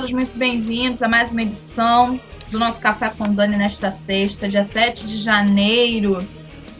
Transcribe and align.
todos 0.00 0.12
muito 0.12 0.38
bem-vindos 0.38 1.02
a 1.02 1.08
mais 1.08 1.30
uma 1.30 1.42
edição 1.42 2.18
do 2.50 2.58
nosso 2.58 2.80
Café 2.80 3.10
com 3.10 3.34
Dani 3.34 3.54
nesta 3.54 3.90
sexta, 3.90 4.48
dia 4.48 4.64
7 4.64 5.04
de 5.04 5.18
janeiro 5.18 6.26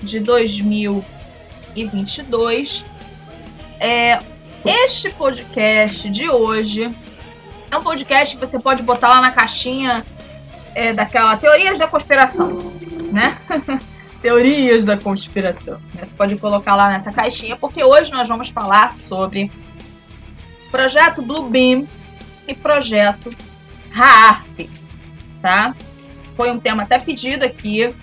de 0.02 0.20
2022. 0.20 2.82
É, 3.78 4.20
este 4.64 5.10
podcast 5.10 6.08
de 6.08 6.30
hoje 6.30 6.90
é 7.70 7.76
um 7.76 7.82
podcast 7.82 8.38
que 8.38 8.46
você 8.46 8.58
pode 8.58 8.82
botar 8.82 9.10
lá 9.10 9.20
na 9.20 9.32
caixinha 9.32 10.02
é, 10.74 10.94
daquela 10.94 11.36
teorias 11.36 11.78
da 11.78 11.86
conspiração, 11.86 12.72
né? 13.12 13.36
teorias 14.22 14.86
da 14.86 14.96
conspiração. 14.96 15.78
Né? 15.92 16.06
Você 16.06 16.14
pode 16.14 16.36
colocar 16.36 16.74
lá 16.74 16.88
nessa 16.88 17.12
caixinha, 17.12 17.54
porque 17.54 17.84
hoje 17.84 18.10
nós 18.12 18.26
vamos 18.26 18.48
falar 18.48 18.96
sobre 18.96 19.52
projeto 20.70 21.20
Bluebeam 21.20 21.86
e 22.50 22.54
projeto 22.54 23.34
RAARP, 23.90 24.68
tá? 25.40 25.74
Foi 26.36 26.50
um 26.50 26.58
tema 26.58 26.82
até 26.82 26.98
pedido 26.98 27.44
aqui 27.44 27.94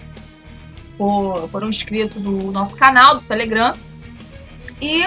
por, 0.97 1.49
por 1.49 1.63
um 1.63 1.69
inscrito 1.69 2.19
do 2.19 2.51
nosso 2.51 2.75
canal 2.75 3.15
do 3.15 3.21
Telegram. 3.21 3.73
E 4.81 5.03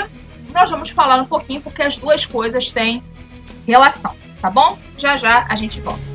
nós 0.53 0.71
vamos 0.71 0.91
falar 0.91 1.21
um 1.21 1.27
pouquinho 1.27 1.61
porque 1.61 1.83
as 1.83 1.97
duas 1.97 2.27
coisas 2.27 2.71
têm 2.71 3.03
relação, 3.67 4.15
tá 4.41 4.51
bom? 4.51 4.79
Já 4.99 5.17
já 5.17 5.47
a 5.49 5.57
gente 5.57 5.81
volta. 5.81 6.11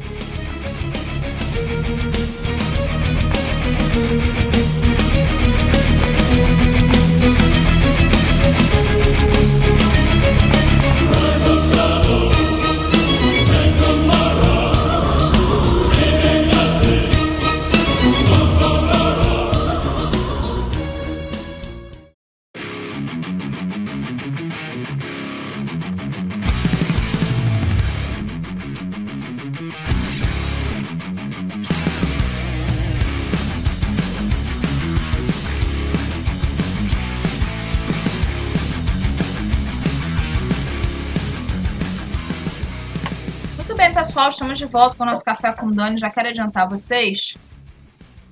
Pessoal, 44.25 44.29
estamos 44.29 44.57
de 44.57 44.65
volta 44.65 44.95
com 44.95 45.03
o 45.03 45.05
nosso 45.05 45.23
Café 45.23 45.51
com 45.51 45.69
Dani. 45.69 45.97
Já 45.97 46.09
quero 46.09 46.29
adiantar 46.29 46.67
vocês, 46.67 47.37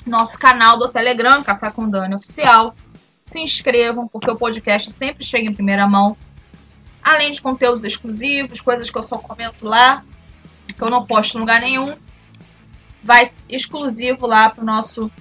nosso 0.06 0.40
canal 0.40 0.78
do 0.78 0.88
Telegram, 0.90 1.44
Café 1.44 1.70
com 1.72 1.90
Dani 1.90 2.16
Oficial. 2.16 2.76
Se 3.26 3.40
inscrevam, 3.40 4.08
porque 4.08 4.30
o 4.30 4.36
podcast 4.36 4.92
sempre 4.92 5.24
chega 5.24 5.48
em 5.48 5.54
primeira 5.54 5.88
mão. 5.88 6.18
Além 7.04 7.32
de 7.32 7.42
conteúdos 7.42 7.84
exclusivos, 7.84 8.62
coisas 8.62 8.90
que 8.90 8.98
eu 8.98 9.04
só 9.04 9.18
comento 9.18 9.66
lá, 9.68 10.04
que 10.68 10.82
eu 10.82 10.90
não 10.90 11.06
posto 11.06 11.38
em 11.38 11.42
lugar 11.42 11.62
nenhum. 11.62 11.96
Vai 13.04 13.32
exclusivo 13.50 14.26
lá 14.26 14.50
pro 14.50 14.64
nosso 14.64 15.12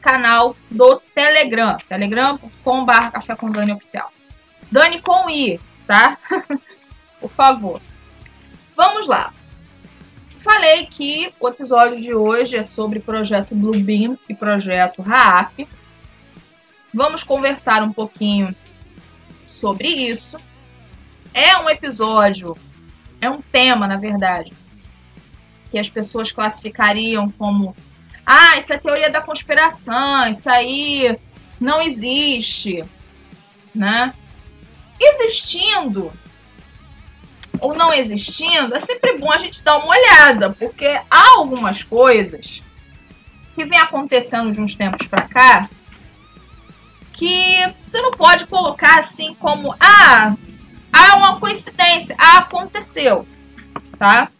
canal 0.00 0.56
do 0.70 1.00
Telegram, 1.14 1.76
telegram.com.br 1.88 3.10
Café 3.12 3.36
com 3.36 3.50
Dani 3.50 3.72
Oficial. 3.72 4.10
Dani 4.70 5.00
com 5.02 5.28
I, 5.28 5.60
tá? 5.86 6.16
Por 7.20 7.30
favor. 7.30 7.82
Vamos 8.76 9.06
lá. 9.06 9.32
Falei 10.40 10.86
que 10.86 11.34
o 11.38 11.48
episódio 11.48 12.00
de 12.00 12.14
hoje 12.14 12.56
é 12.56 12.62
sobre 12.62 12.98
projeto 12.98 13.54
Bluebeam 13.54 14.18
e 14.26 14.34
projeto 14.34 15.02
RAAP. 15.02 15.68
Vamos 16.94 17.22
conversar 17.22 17.82
um 17.82 17.92
pouquinho 17.92 18.56
sobre 19.46 19.88
isso. 19.88 20.38
É 21.34 21.58
um 21.58 21.68
episódio, 21.68 22.56
é 23.20 23.28
um 23.28 23.42
tema, 23.42 23.86
na 23.86 23.98
verdade, 23.98 24.54
que 25.70 25.78
as 25.78 25.90
pessoas 25.90 26.32
classificariam 26.32 27.30
como: 27.32 27.76
ah, 28.24 28.56
isso 28.56 28.72
é 28.72 28.78
teoria 28.78 29.10
da 29.10 29.20
conspiração, 29.20 30.26
isso 30.30 30.48
aí 30.48 31.18
não 31.60 31.82
existe, 31.82 32.82
né? 33.74 34.14
Existindo, 34.98 36.10
ou 37.60 37.74
não 37.74 37.92
existindo, 37.92 38.74
é 38.74 38.78
sempre 38.78 39.18
bom 39.18 39.30
a 39.30 39.38
gente 39.38 39.62
dar 39.62 39.78
uma 39.78 39.88
olhada, 39.88 40.50
porque 40.50 40.86
há 41.10 41.30
algumas 41.36 41.82
coisas 41.82 42.62
que 43.54 43.64
vem 43.64 43.78
acontecendo 43.78 44.52
de 44.52 44.60
uns 44.60 44.74
tempos 44.74 45.06
para 45.06 45.22
cá 45.22 45.68
que 47.12 47.74
você 47.86 48.00
não 48.00 48.12
pode 48.12 48.46
colocar 48.46 48.98
assim 48.98 49.34
como 49.34 49.74
ah, 49.78 50.34
há 50.92 51.16
uma 51.16 51.38
coincidência, 51.38 52.16
ah, 52.18 52.38
aconteceu, 52.38 53.26
tá? 53.98 54.30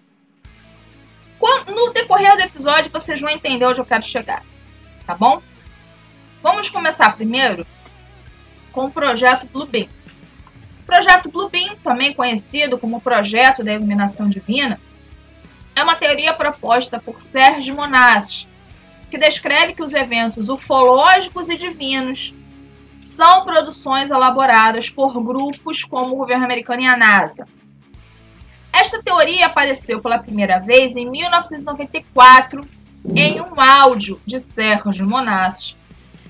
No 1.69 1.92
decorrer 1.92 2.37
do 2.37 2.42
episódio 2.42 2.91
vocês 2.91 3.20
vão 3.20 3.31
entender 3.31 3.66
onde 3.66 3.81
eu 3.81 3.84
quero 3.84 4.02
chegar, 4.02 4.42
tá 5.06 5.14
bom? 5.14 5.42
Vamos 6.42 6.70
começar 6.70 7.14
primeiro 7.16 7.66
com 8.72 8.87
o 8.87 8.91
projeto 8.91 9.47
Bluebeam 9.47 9.88
projeto 10.91 11.31
Bluebeam, 11.31 11.77
também 11.77 12.12
conhecido 12.12 12.77
como 12.77 13.01
Projeto 13.01 13.62
da 13.62 13.73
Iluminação 13.73 14.28
Divina, 14.28 14.81
é 15.77 15.84
uma 15.84 15.95
teoria 15.95 16.34
proposta 16.34 16.99
por 16.99 17.21
Sérgio 17.21 17.77
Monassi, 17.77 18.49
que 19.09 19.17
descreve 19.17 19.73
que 19.73 19.84
os 19.84 19.95
eventos 19.95 20.49
ufológicos 20.49 21.49
e 21.49 21.56
divinos 21.56 22.34
são 23.00 23.45
produções 23.45 24.11
elaboradas 24.11 24.91
por 24.91 25.15
grupos 25.23 25.84
como 25.84 26.15
o 26.15 26.19
governo 26.19 26.45
americano 26.45 26.83
e 26.83 26.87
a 26.87 26.97
NASA. 26.97 27.47
Esta 28.73 29.00
teoria 29.00 29.47
apareceu 29.47 30.00
pela 30.00 30.19
primeira 30.19 30.59
vez 30.59 30.97
em 30.97 31.09
1994 31.09 32.62
em 33.15 33.41
um 33.41 33.61
áudio 33.61 34.21
de 34.27 34.41
Sérgio 34.41 35.06
Monassi, 35.06 35.77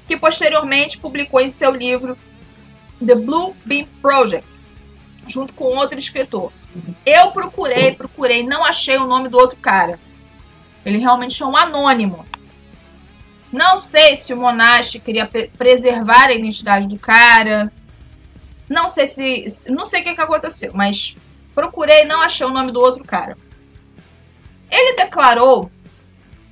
que 0.07 0.19
posteriormente 0.19 0.99
publicou 0.99 1.41
em 1.41 1.49
seu 1.49 1.71
livro 1.71 2.17
The 3.05 3.15
Blue 3.15 3.57
Beam 3.65 3.87
Project, 4.03 4.61
junto 5.27 5.53
com 5.55 5.65
outro 5.77 5.99
escritor. 5.99 6.53
Eu 7.05 7.33
procurei, 7.33 7.95
procurei, 7.95 8.47
não 8.47 8.65
achei 8.65 8.97
o 8.99 9.07
nome 9.07 9.29
do 9.29 9.39
outro 9.39 9.57
cara. 9.57 9.99
Ele 10.85 10.99
realmente 10.99 11.43
é 11.43 11.47
um 11.47 11.57
anônimo. 11.57 12.25
Não 13.51 13.79
sei 13.79 14.17
se 14.17 14.33
o 14.33 14.37
Monash 14.37 15.01
queria 15.05 15.29
preservar 15.59 16.27
a 16.27 16.35
identidade 16.35 16.87
do 16.87 16.99
cara. 16.99 17.73
Não 18.69 18.89
sei 18.89 19.07
se. 19.07 19.71
Não 19.71 19.85
sei 19.85 20.01
o 20.01 20.05
que, 20.05 20.15
que 20.15 20.21
aconteceu, 20.21 20.73
mas 20.75 21.17
procurei 21.55 22.05
não 22.05 22.21
achei 22.21 22.47
o 22.47 22.51
nome 22.51 22.71
do 22.71 22.81
outro 22.81 23.03
cara. 23.03 23.37
Ele 24.71 24.95
declarou 24.95 25.71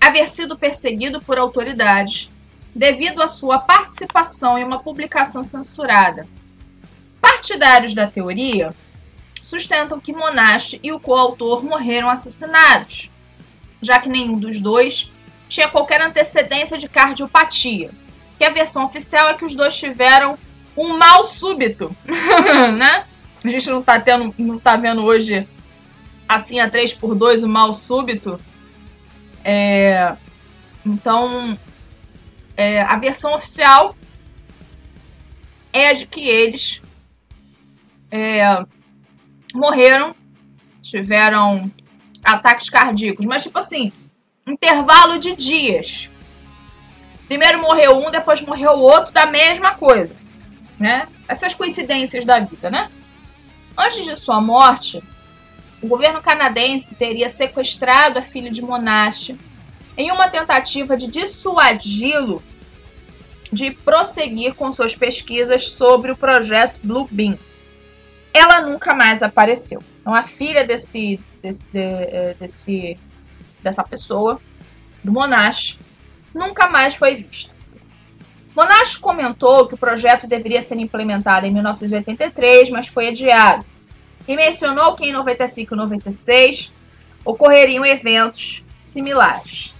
haver 0.00 0.28
sido 0.28 0.58
perseguido 0.58 1.20
por 1.20 1.38
autoridades 1.38 2.30
devido 2.74 3.22
à 3.22 3.28
sua 3.28 3.60
participação 3.60 4.58
em 4.58 4.64
uma 4.64 4.80
publicação 4.80 5.44
censurada 5.44 6.26
Partidários 7.38 7.94
da 7.94 8.04
teoria 8.08 8.74
sustentam 9.40 10.00
que 10.00 10.12
Monash 10.12 10.76
e 10.82 10.90
o 10.90 10.98
coautor 10.98 11.62
morreram 11.62 12.10
assassinados, 12.10 13.08
já 13.80 14.00
que 14.00 14.08
nenhum 14.08 14.36
dos 14.36 14.58
dois 14.58 15.12
tinha 15.48 15.68
qualquer 15.68 16.02
antecedência 16.02 16.76
de 16.76 16.88
cardiopatia. 16.88 17.92
Que 18.36 18.44
a 18.44 18.50
versão 18.50 18.84
oficial 18.84 19.28
é 19.28 19.34
que 19.34 19.44
os 19.44 19.54
dois 19.54 19.76
tiveram 19.78 20.36
um 20.76 20.96
mal 20.98 21.28
súbito, 21.28 21.94
né? 22.76 23.04
A 23.44 23.48
gente 23.48 23.70
não 23.70 23.82
tá 23.82 24.00
tendo, 24.00 24.34
não 24.36 24.58
tá 24.58 24.74
vendo 24.74 25.04
hoje 25.04 25.46
assim 26.28 26.58
a 26.58 26.68
3 26.68 26.92
por 26.94 27.14
2 27.14 27.44
o 27.44 27.48
mal 27.48 27.72
súbito. 27.72 28.40
É, 29.44 30.16
então, 30.84 31.56
é, 32.56 32.82
a 32.82 32.96
versão 32.96 33.32
oficial 33.32 33.94
é 35.72 35.90
a 35.90 35.92
de 35.92 36.04
que 36.04 36.28
eles 36.28 36.82
é, 38.10 38.64
morreram, 39.54 40.14
tiveram 40.82 41.70
ataques 42.24 42.70
cardíacos, 42.70 43.26
mas 43.26 43.42
tipo 43.42 43.58
assim, 43.58 43.92
intervalo 44.46 45.18
de 45.18 45.34
dias. 45.34 46.10
Primeiro 47.26 47.60
morreu 47.60 47.98
um, 47.98 48.10
depois 48.10 48.40
morreu 48.40 48.72
o 48.72 48.80
outro 48.80 49.12
da 49.12 49.26
mesma 49.26 49.74
coisa, 49.74 50.16
né? 50.78 51.06
Essas 51.26 51.54
coincidências 51.54 52.24
da 52.24 52.38
vida, 52.40 52.70
né? 52.70 52.90
Antes 53.76 54.04
de 54.04 54.16
sua 54.16 54.40
morte, 54.40 55.02
o 55.82 55.86
governo 55.86 56.22
canadense 56.22 56.94
teria 56.94 57.28
sequestrado 57.28 58.18
a 58.18 58.22
filha 58.22 58.50
de 58.50 58.62
Monash 58.62 59.34
em 59.96 60.10
uma 60.10 60.28
tentativa 60.28 60.96
de 60.96 61.06
dissuadi-lo 61.06 62.42
de 63.52 63.70
prosseguir 63.70 64.54
com 64.54 64.70
suas 64.70 64.94
pesquisas 64.94 65.70
sobre 65.70 66.12
o 66.12 66.16
projeto 66.16 66.78
Blue 66.82 67.08
Beam 67.10 67.38
ela 68.32 68.60
nunca 68.60 68.94
mais 68.94 69.22
apareceu. 69.22 69.82
Então, 70.00 70.14
a 70.14 70.22
filha 70.22 70.64
desse, 70.64 71.20
desse, 71.42 71.70
de, 71.70 71.78
é, 71.78 72.36
desse, 72.38 72.98
dessa 73.62 73.82
pessoa, 73.82 74.40
do 75.02 75.12
Monash, 75.12 75.78
nunca 76.34 76.68
mais 76.68 76.94
foi 76.94 77.16
vista. 77.16 77.54
Monash 78.54 78.96
comentou 78.96 79.68
que 79.68 79.74
o 79.74 79.78
projeto 79.78 80.26
deveria 80.26 80.60
ser 80.60 80.76
implementado 80.78 81.46
em 81.46 81.50
1983, 81.50 82.70
mas 82.70 82.88
foi 82.88 83.08
adiado. 83.08 83.64
E 84.26 84.34
mencionou 84.34 84.94
que 84.94 85.06
em 85.06 85.12
95 85.12 85.74
e 85.74 85.76
96 85.76 86.72
ocorreriam 87.24 87.84
eventos 87.84 88.64
similares. 88.76 89.74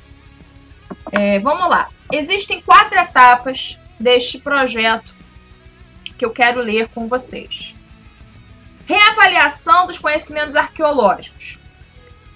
É, 1.13 1.39
vamos 1.41 1.69
lá. 1.69 1.89
Existem 2.13 2.61
quatro 2.61 2.99
etapas 2.99 3.79
deste 3.99 4.39
projeto 4.39 5.15
que 6.17 6.25
eu 6.25 6.31
quero 6.31 6.61
ler 6.61 6.89
com 6.89 7.09
vocês. 7.09 7.68
Reavaliação 8.89 9.87
dos 9.87 9.99
conhecimentos 9.99 10.57
arqueológicos. 10.57 11.59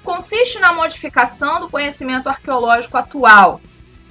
Consiste 0.04 0.58
na 0.58 0.70
modificação 0.70 1.62
do 1.62 1.70
conhecimento 1.70 2.28
arqueológico 2.28 2.99
atual, 2.99 3.58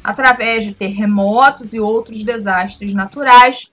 através 0.04 0.64
de 0.64 0.74
terremotos 0.74 1.72
e 1.72 1.80
outros 1.80 2.24
desastres 2.24 2.96
naturais, 2.96 3.70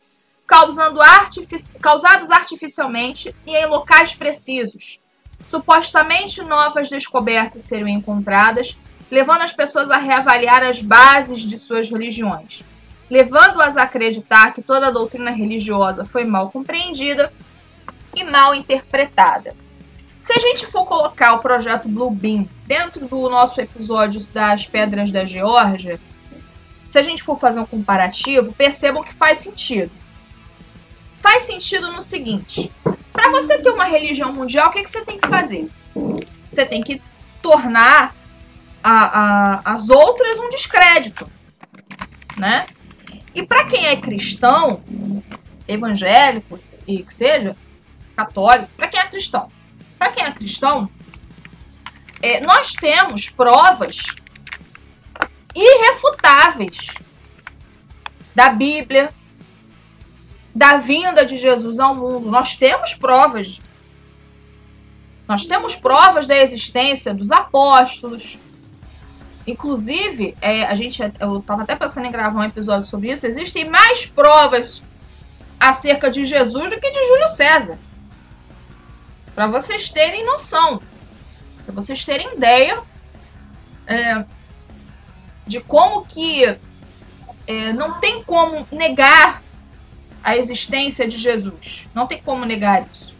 artifici 1.00 1.78
causados 1.78 2.30
artificialmente 2.30 3.34
e 3.46 3.56
em 3.56 3.64
locais 3.64 4.12
precisos. 4.12 4.98
Supostamente 5.46 6.42
novas 6.42 6.90
descobertas 6.90 7.62
serão 7.62 7.88
encontradas, 7.88 8.76
levando 9.10 9.40
as 9.40 9.52
pessoas 9.52 9.90
a 9.90 9.96
reavaliar 9.96 10.62
as 10.62 10.82
bases 10.82 11.40
de 11.40 11.58
suas 11.58 11.88
religiões, 11.88 12.62
levando-as 13.08 13.78
a 13.78 13.84
acreditar 13.84 14.52
que 14.52 14.60
toda 14.60 14.88
a 14.88 14.90
doutrina 14.90 15.30
religiosa 15.30 16.04
foi 16.04 16.24
mal 16.24 16.50
compreendida 16.50 17.32
e 18.14 18.24
mal 18.24 18.54
interpretada. 18.54 19.54
Se 20.22 20.32
a 20.32 20.38
gente 20.38 20.66
for 20.66 20.84
colocar 20.84 21.34
o 21.34 21.38
projeto 21.38 21.88
Blue 21.88 22.10
Beam 22.10 22.48
dentro 22.66 23.06
do 23.08 23.28
nosso 23.30 23.60
episódio 23.60 24.20
das 24.28 24.66
Pedras 24.66 25.10
da 25.10 25.24
Geórgia, 25.24 25.98
se 26.86 26.98
a 26.98 27.02
gente 27.02 27.22
for 27.22 27.38
fazer 27.38 27.60
um 27.60 27.66
comparativo, 27.66 28.52
percebam 28.52 29.02
que 29.02 29.14
faz 29.14 29.38
sentido. 29.38 29.90
Faz 31.20 31.44
sentido 31.44 31.92
no 31.92 32.02
seguinte: 32.02 32.70
para 33.12 33.30
você 33.30 33.58
ter 33.58 33.70
uma 33.70 33.84
religião 33.84 34.32
mundial, 34.32 34.68
o 34.68 34.70
que, 34.70 34.82
que 34.82 34.90
você 34.90 35.04
tem 35.04 35.18
que 35.18 35.28
fazer? 35.28 35.68
Você 36.50 36.64
tem 36.64 36.82
que 36.82 37.00
tornar 37.40 38.14
a, 38.82 38.92
a, 38.92 39.72
as 39.74 39.88
outras 39.90 40.38
um 40.38 40.48
descrédito, 40.50 41.30
né? 42.36 42.66
E 43.34 43.42
para 43.42 43.64
quem 43.64 43.86
é 43.86 43.96
cristão, 43.96 44.82
evangélico 45.66 46.58
e 46.86 47.02
que 47.02 47.14
seja, 47.14 47.56
católico, 48.18 48.68
para 48.76 48.88
quem 48.88 48.98
é 48.98 49.06
cristão, 49.06 49.48
para 49.96 50.10
quem 50.10 50.24
é 50.24 50.32
cristão, 50.32 50.90
é, 52.20 52.40
nós 52.40 52.72
temos 52.72 53.28
provas 53.28 54.02
irrefutáveis 55.54 56.88
da 58.34 58.48
Bíblia, 58.48 59.10
da 60.52 60.78
vinda 60.78 61.24
de 61.24 61.36
Jesus 61.36 61.78
ao 61.78 61.94
mundo. 61.94 62.28
Nós 62.28 62.56
temos 62.56 62.92
provas. 62.94 63.60
Nós 65.28 65.46
temos 65.46 65.76
provas 65.76 66.26
da 66.26 66.36
existência 66.36 67.14
dos 67.14 67.30
apóstolos. 67.30 68.36
Inclusive, 69.46 70.36
é, 70.40 70.64
a 70.64 70.74
gente, 70.74 71.00
eu 71.20 71.38
estava 71.38 71.62
até 71.62 71.76
pensando 71.76 72.06
em 72.06 72.10
gravar 72.10 72.40
um 72.40 72.44
episódio 72.44 72.84
sobre 72.84 73.12
isso. 73.12 73.28
Existem 73.28 73.68
mais 73.70 74.06
provas 74.06 74.82
acerca 75.60 76.10
de 76.10 76.24
Jesus 76.24 76.68
do 76.68 76.80
que 76.80 76.90
de 76.90 77.06
Júlio 77.06 77.28
César. 77.28 77.78
Para 79.38 79.46
vocês 79.46 79.88
terem 79.88 80.26
noção, 80.26 80.82
para 81.64 81.72
vocês 81.72 82.04
terem 82.04 82.34
ideia 82.34 82.82
é, 83.86 84.24
de 85.46 85.60
como 85.60 86.04
que 86.04 86.44
é, 87.46 87.72
não 87.72 88.00
tem 88.00 88.20
como 88.24 88.66
negar 88.72 89.40
a 90.24 90.36
existência 90.36 91.06
de 91.06 91.16
Jesus. 91.16 91.88
Não 91.94 92.04
tem 92.08 92.20
como 92.20 92.44
negar 92.44 92.84
isso. 92.92 93.14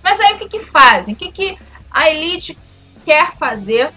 Mas 0.00 0.20
aí 0.20 0.34
o 0.34 0.38
que, 0.38 0.48
que 0.48 0.60
fazem? 0.60 1.14
O 1.14 1.16
que, 1.16 1.32
que 1.32 1.58
a 1.90 2.08
elite 2.08 2.56
quer 3.04 3.32
fazer 3.32 3.90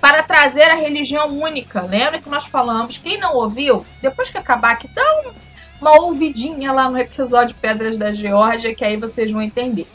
para 0.00 0.22
trazer 0.22 0.70
a 0.70 0.74
religião 0.74 1.38
única? 1.38 1.82
Lembra 1.82 2.18
que 2.18 2.30
nós 2.30 2.46
falamos? 2.46 2.96
Quem 2.96 3.18
não 3.18 3.34
ouviu, 3.34 3.84
depois 4.00 4.30
que 4.30 4.38
acabar 4.38 4.70
aqui, 4.70 4.88
dá 4.88 5.04
um, 5.26 5.34
uma 5.82 6.00
ouvidinha 6.00 6.70
lá 6.70 6.88
no 6.88 6.96
episódio 6.96 7.56
Pedras 7.60 7.98
da 7.98 8.12
Geórgia, 8.12 8.72
que 8.72 8.84
aí 8.84 8.96
vocês 8.96 9.32
vão 9.32 9.42
entender. 9.42 9.88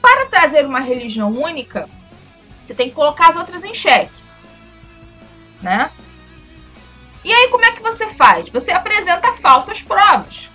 Para 0.00 0.26
trazer 0.26 0.64
uma 0.64 0.78
religião 0.78 1.32
única, 1.32 1.88
você 2.62 2.72
tem 2.72 2.88
que 2.88 2.94
colocar 2.94 3.30
as 3.30 3.36
outras 3.36 3.64
em 3.64 3.74
xeque. 3.74 4.14
Né? 5.60 5.90
E 7.24 7.32
aí, 7.32 7.48
como 7.48 7.64
é 7.64 7.72
que 7.72 7.82
você 7.82 8.06
faz? 8.06 8.48
Você 8.48 8.70
apresenta 8.70 9.32
falsas 9.32 9.82
provas, 9.82 10.48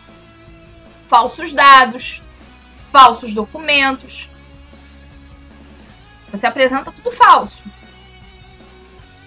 falsos 1.09 1.51
dados, 1.51 2.23
falsos 2.89 3.33
documentos. 3.33 4.29
Você 6.31 6.47
apresenta 6.47 6.89
tudo 6.89 7.11
falso. 7.11 7.61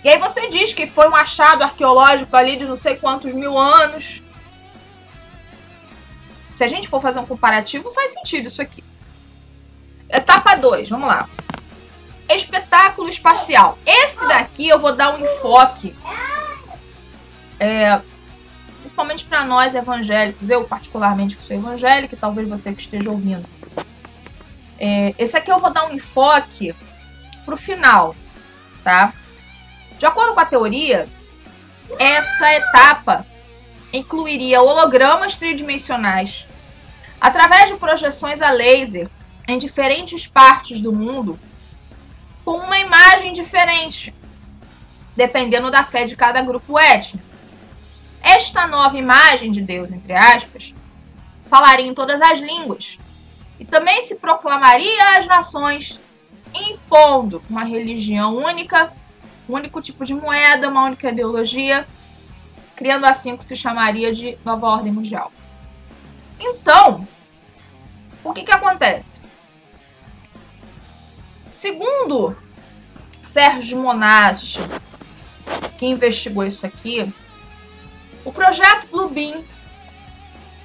E 0.05 0.09
aí 0.11 0.19
você 0.19 0.49
diz 0.49 0.75
que 0.75 0.87
foi 0.87 1.09
um 1.09 1.17
achado 1.17 1.63
arqueológico 1.63 2.37
ali 2.37 2.57
de 2.57 2.67
não 2.67 2.77
sei 2.77 2.95
quantos 2.95 3.33
mil 3.33 3.57
anos. 3.57 4.23
Se 6.55 6.63
a 6.63 6.67
gente 6.67 6.89
for 6.89 7.01
fazer 7.01 7.21
um 7.21 7.27
comparativo, 7.27 7.91
faz 7.91 8.13
sentido 8.13 8.49
isso 8.49 8.61
aqui. 8.61 8.85
Etapa 10.09 10.57
2, 10.57 10.91
vamos 10.91 11.09
lá. 11.09 11.27
Espetáculo 12.29 13.09
espacial. 13.09 13.79
Esse 13.87 14.29
daqui 14.29 14.69
eu 14.69 14.79
vou 14.79 14.95
dar 14.95 15.15
um 15.15 15.25
enfoque, 15.25 15.97
é, 17.59 17.99
principalmente 18.81 19.25
para 19.25 19.45
nós 19.47 19.75
evangélicos. 19.75 20.51
Eu, 20.51 20.65
particularmente, 20.65 21.35
que 21.35 21.43
sou 21.43 21.57
evangélica, 21.57 22.15
e 22.15 22.19
talvez 22.19 22.47
você 22.47 22.75
que 22.75 22.83
esteja 22.83 23.11
ouvindo. 23.11 23.49
É, 24.79 25.15
esse 25.19 25.35
aqui 25.35 25.51
eu 25.51 25.59
vou 25.59 25.73
dar 25.73 25.87
um 25.87 25.95
enfoque 25.95 26.75
pro 27.47 27.57
final, 27.57 28.15
tá? 28.85 29.15
De 30.05 30.09
acordo 30.09 30.35
com 30.35 30.41
a 30.41 30.45
teoria, 30.45 31.09
essa 31.99 32.53
etapa 32.53 33.27
incluiria 33.91 34.61
hologramas 34.61 35.39
tridimensionais 35.39 36.47
através 37.19 37.71
de 37.71 37.79
projeções 37.79 38.43
a 38.43 38.51
laser 38.51 39.09
em 39.49 39.57
diferentes 39.57 40.27
partes 40.27 40.83
do 40.83 40.93
mundo 40.93 41.41
com 42.45 42.51
uma 42.59 42.79
imagem 42.79 43.33
diferente, 43.33 44.15
dependendo 45.17 45.71
da 45.71 45.83
fé 45.83 46.05
de 46.05 46.15
cada 46.15 46.43
grupo 46.43 46.79
étnico. 46.79 47.25
Esta 48.21 48.67
nova 48.67 48.99
imagem 48.99 49.51
de 49.51 49.63
Deus, 49.63 49.91
entre 49.91 50.13
aspas, 50.13 50.75
falaria 51.49 51.87
em 51.87 51.95
todas 51.95 52.21
as 52.21 52.41
línguas 52.41 52.99
e 53.59 53.65
também 53.65 54.03
se 54.03 54.17
proclamaria 54.17 55.17
às 55.17 55.27
nações, 55.27 55.99
impondo 56.53 57.43
uma 57.49 57.65
religião 57.65 58.37
única, 58.37 58.93
um 59.49 59.55
único 59.55 59.81
tipo 59.81 60.05
de 60.05 60.15
moeda, 60.15 60.69
uma 60.69 60.85
única 60.85 61.11
ideologia, 61.11 61.87
criando 62.75 63.05
assim 63.07 63.33
o 63.33 63.39
que 63.39 63.45
se 63.45 63.57
chamaria 63.57 64.13
de 64.13 64.39
nova 64.45 64.67
ordem 64.67 64.93
mundial. 64.93 65.33
Então, 66.39 67.07
o 68.23 68.33
que, 68.33 68.43
que 68.43 68.53
acontece? 68.53 69.21
Segundo 71.49 72.37
Sérgio 73.21 73.79
Monasti, 73.79 74.61
que 75.79 75.87
investigou 75.87 76.45
isso 76.45 76.67
aqui, 76.67 77.13
o 78.25 78.33
projeto 78.33 78.87
Bluebeam 78.89 79.45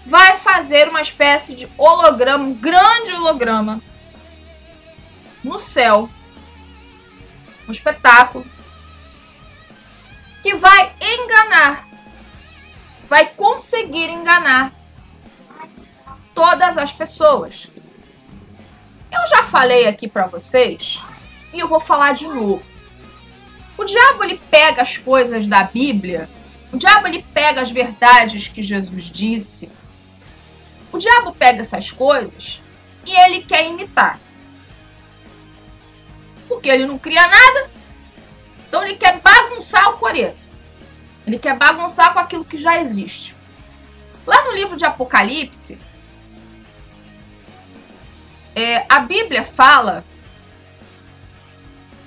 vai 0.06 0.38
fazer 0.38 0.88
uma 0.88 1.02
espécie 1.02 1.56
de 1.56 1.70
holograma, 1.78 2.46
um 2.46 2.54
grande 2.54 3.12
holograma 3.12 3.82
no 5.44 5.60
céu, 5.60 6.10
um 7.68 7.72
espetáculo 7.72 8.46
que 10.42 10.56
vai 10.56 10.92
enganar, 11.02 11.88
vai 13.08 13.28
conseguir 13.28 14.10
enganar 14.10 14.74
todas 16.34 16.78
as 16.78 16.94
pessoas. 16.94 17.70
Eu 19.12 19.28
já 19.28 19.44
falei 19.44 19.88
aqui 19.88 20.08
para 20.08 20.28
vocês 20.28 21.04
e 21.54 21.60
eu 21.60 21.68
vou 21.68 21.80
falar 21.80 22.14
de 22.14 22.28
novo. 22.28 22.70
O 23.78 23.84
diabo 23.84 24.24
ele 24.24 24.40
pega 24.50 24.82
as 24.82 24.98
coisas 24.98 25.48
da 25.48 25.64
Bíblia, 25.64 26.30
o 26.72 26.78
diabo 26.78 27.08
ele 27.08 27.26
pega 27.34 27.62
as 27.62 27.72
verdades 27.72 28.48
que 28.48 28.62
Jesus 28.62 29.06
disse. 29.06 29.72
O 30.92 30.98
diabo 30.98 31.34
pega 31.34 31.62
essas 31.62 31.92
coisas 31.92 32.62
e 33.06 33.12
ele 33.12 33.44
quer 33.44 33.68
imitar. 33.68 34.20
Porque 36.48 36.70
ele 36.70 36.86
não 36.86 36.98
cria 36.98 37.28
nada, 37.28 37.72
então 38.70 38.86
ele 38.86 38.96
quer 38.96 39.20
bagunçar 39.20 39.90
o 39.90 39.98
coreto. 39.98 40.48
Ele 41.28 41.38
quer 41.38 41.58
bagunçar 41.58 42.14
com 42.14 42.20
aquilo 42.20 42.46
que 42.46 42.58
já 42.58 42.80
existe. 42.80 43.36
Lá 44.26 44.46
no 44.46 44.54
livro 44.54 44.78
de 44.78 44.86
Apocalipse, 44.86 45.78
É, 48.56 48.86
a 48.90 49.00
Bíblia 49.00 49.44
fala, 49.44 50.04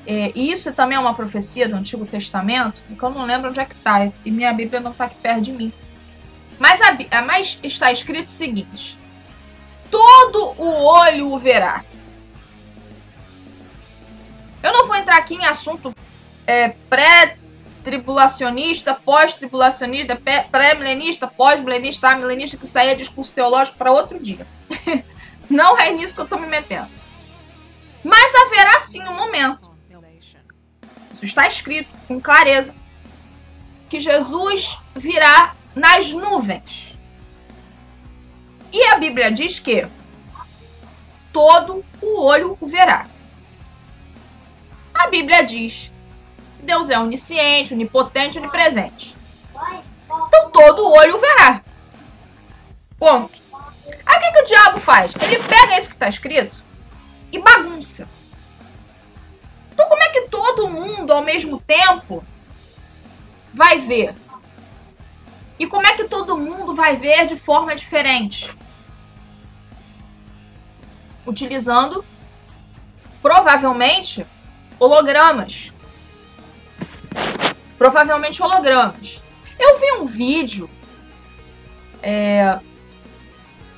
é, 0.07 0.33
e 0.35 0.53
isso 0.53 0.71
também 0.73 0.97
é 0.97 1.01
uma 1.01 1.15
profecia 1.15 1.67
do 1.67 1.77
Antigo 1.77 2.05
Testamento, 2.05 2.83
que 2.83 3.03
eu 3.03 3.11
não 3.11 3.25
lembro 3.25 3.49
onde 3.49 3.61
é 3.61 3.65
que 3.65 3.75
está, 3.75 4.05
e 4.05 4.31
minha 4.31 4.53
Bíblia 4.53 4.81
não 4.81 4.91
está 4.91 5.07
aqui 5.07 5.15
perto 5.15 5.43
de 5.43 5.53
mim. 5.53 5.73
Mas, 6.59 6.79
a, 6.83 7.23
mas 7.23 7.59
está 7.63 7.91
escrito 7.91 8.27
o 8.27 8.31
seguinte: 8.31 8.99
todo 9.91 10.55
o 10.59 10.85
olho 10.85 11.33
o 11.33 11.39
verá. 11.39 11.85
Eu 14.63 14.73
não 14.73 14.87
vou 14.87 14.97
entrar 14.97 15.17
aqui 15.17 15.35
em 15.35 15.47
assunto 15.47 15.95
é, 16.53 16.77
pré-tribulacionista, 16.91 18.93
pós-tribulacionista, 18.93 20.21
pré-milenista, 20.51 21.27
pós-milenista, 21.27 22.15
milenista, 22.15 22.59
que 22.59 22.67
saia 22.67 22.95
discurso 22.95 23.33
teológico 23.33 23.79
para 23.79 23.91
outro 23.91 24.21
dia. 24.21 24.47
não 25.49 25.79
é 25.79 25.91
nisso 25.91 26.15
que 26.15 26.21
eu 26.21 26.25
estou 26.25 26.39
me 26.39 26.47
metendo. 26.47 26.91
Mas 28.05 28.35
haverá 28.35 28.79
sim 28.81 29.03
um 29.05 29.15
momento. 29.15 29.73
Isso 31.11 31.25
está 31.25 31.49
escrito 31.49 31.89
com 32.07 32.21
clareza. 32.21 32.75
Que 33.89 33.99
Jesus 33.99 34.79
virá 34.95 35.55
nas 35.75 36.13
nuvens. 36.13 36.95
E 38.71 38.85
a 38.87 38.99
Bíblia 38.99 39.31
diz 39.31 39.59
que 39.59 39.87
todo 41.33 41.83
o 42.03 42.21
olho 42.21 42.59
o 42.61 42.67
verá. 42.67 43.07
A 44.93 45.07
Bíblia 45.07 45.43
diz 45.45 45.92
Deus 46.63 46.89
é 46.89 46.99
onisciente, 46.99 47.75
onipotente, 47.75 48.39
onipresente. 48.39 49.17
Então 50.05 50.51
todo 50.51 50.93
olho 50.93 51.19
verá. 51.19 51.61
Ponto. 52.99 53.43
Aí 54.07 54.17
o 54.17 54.21
que, 54.21 54.33
que 54.33 54.41
o 54.41 54.45
diabo 54.45 54.79
faz? 54.79 55.13
Ele 55.21 55.43
pega 55.43 55.77
isso 55.77 55.89
que 55.89 55.95
está 55.95 56.09
escrito 56.09 56.63
e 57.33 57.39
bagunça. 57.39 58.09
Então 59.73 59.89
como 59.89 60.03
é 60.03 60.09
que 60.11 60.29
todo 60.29 60.69
mundo 60.69 61.13
ao 61.13 61.23
mesmo 61.23 61.61
tempo 61.61 62.25
vai 63.53 63.81
ver? 63.81 64.15
E 65.59 65.67
como 65.67 65.87
é 65.87 65.95
que 65.95 66.05
todo 66.05 66.39
mundo 66.39 66.75
vai 66.75 66.97
ver 66.97 67.27
de 67.27 67.37
forma 67.37 67.75
diferente? 67.75 68.55
Utilizando 71.27 72.05
provavelmente 73.21 74.27
hologramas. 74.79 75.72
Provavelmente 77.83 78.41
hologramas. 78.41 79.21
Eu 79.59 79.77
vi 79.81 79.93
um 80.01 80.07
vídeo. 80.07 80.71
É, 82.01 82.61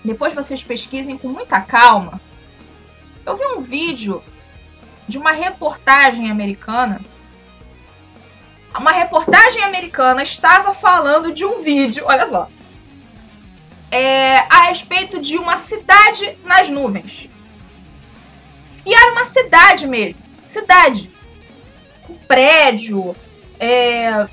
depois 0.04 0.34
vocês 0.34 0.62
pesquisem 0.62 1.16
com 1.16 1.28
muita 1.28 1.58
calma. 1.62 2.20
Eu 3.24 3.34
vi 3.34 3.46
um 3.46 3.62
vídeo 3.62 4.22
de 5.08 5.16
uma 5.16 5.32
reportagem 5.32 6.30
americana 6.30 7.00
uma 8.76 8.92
reportagem 8.92 9.62
americana 9.62 10.22
estava 10.22 10.74
falando 10.74 11.32
de 11.32 11.46
um 11.46 11.62
vídeo, 11.62 12.04
olha 12.06 12.26
só, 12.26 12.50
é, 13.90 14.38
a 14.50 14.64
respeito 14.64 15.18
de 15.18 15.38
uma 15.38 15.56
cidade 15.56 16.36
nas 16.44 16.68
nuvens. 16.68 17.30
E 18.84 18.92
era 18.92 19.12
uma 19.12 19.24
cidade 19.24 19.86
mesmo, 19.86 20.20
cidade, 20.46 21.08
um 22.10 22.14
prédio. 22.18 23.16
É... 23.58 24.26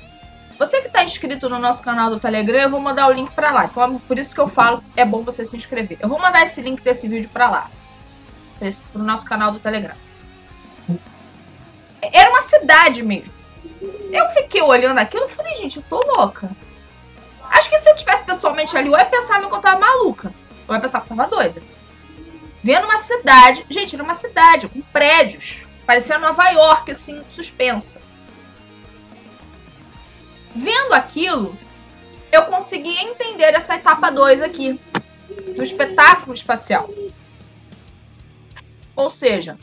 Você 0.58 0.80
que 0.80 0.86
está 0.86 1.02
inscrito 1.02 1.48
no 1.48 1.58
nosso 1.58 1.82
canal 1.82 2.10
do 2.10 2.20
Telegram, 2.20 2.60
eu 2.60 2.70
vou 2.70 2.80
mandar 2.80 3.08
o 3.08 3.12
link 3.12 3.32
para 3.32 3.50
lá. 3.50 3.64
Então, 3.64 3.98
por 3.98 4.18
isso 4.18 4.34
que 4.34 4.40
eu 4.40 4.46
falo, 4.46 4.82
é 4.96 5.04
bom 5.04 5.22
você 5.22 5.44
se 5.44 5.56
inscrever. 5.56 5.98
Eu 6.00 6.08
vou 6.08 6.20
mandar 6.20 6.42
esse 6.42 6.60
link 6.60 6.80
desse 6.82 7.08
vídeo 7.08 7.28
para 7.32 7.50
lá, 7.50 7.70
para 8.58 8.68
o 9.00 9.04
nosso 9.04 9.24
canal 9.24 9.50
do 9.50 9.58
Telegram. 9.58 9.96
Era 12.00 12.30
uma 12.30 12.42
cidade 12.42 13.02
mesmo. 13.02 13.32
Eu 14.12 14.28
fiquei 14.28 14.62
olhando 14.62 14.98
aquilo 14.98 15.24
e 15.24 15.28
falei, 15.28 15.54
gente, 15.56 15.78
eu 15.78 15.84
tô 15.88 16.00
louca. 16.16 16.50
Acho 17.50 17.68
que 17.68 17.78
se 17.78 17.90
eu 17.90 17.96
tivesse 17.96 18.24
pessoalmente 18.24 18.76
ali, 18.76 18.88
eu 18.88 18.96
ia 18.96 19.04
pensar 19.04 19.40
que 19.40 19.46
eu 19.46 19.60
tava 19.60 19.80
maluca. 19.80 20.32
Ou 20.68 20.74
ia 20.74 20.80
pensar 20.80 21.00
que 21.00 21.12
eu 21.12 21.16
tava 21.16 21.28
doida. 21.28 21.62
Vendo 22.62 22.84
uma 22.84 22.98
cidade. 22.98 23.66
Gente, 23.68 23.94
era 23.94 24.04
uma 24.04 24.14
cidade 24.14 24.68
com 24.68 24.80
prédios. 24.80 25.66
Parecia 25.84 26.18
Nova 26.18 26.48
York, 26.50 26.92
assim, 26.92 27.22
suspensa. 27.28 28.00
Vendo 30.54 30.92
aquilo, 30.92 31.56
eu 32.30 32.44
consegui 32.44 32.96
entender 32.98 33.54
essa 33.54 33.76
etapa 33.76 34.10
2 34.10 34.42
aqui. 34.42 34.78
Do 35.56 35.62
espetáculo 35.62 36.34
espacial. 36.34 36.90
Ou 38.94 39.08
seja, 39.08 39.58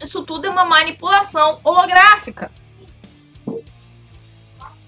isso 0.00 0.22
tudo 0.24 0.46
é 0.46 0.50
uma 0.50 0.64
manipulação 0.64 1.60
holográfica 1.62 2.50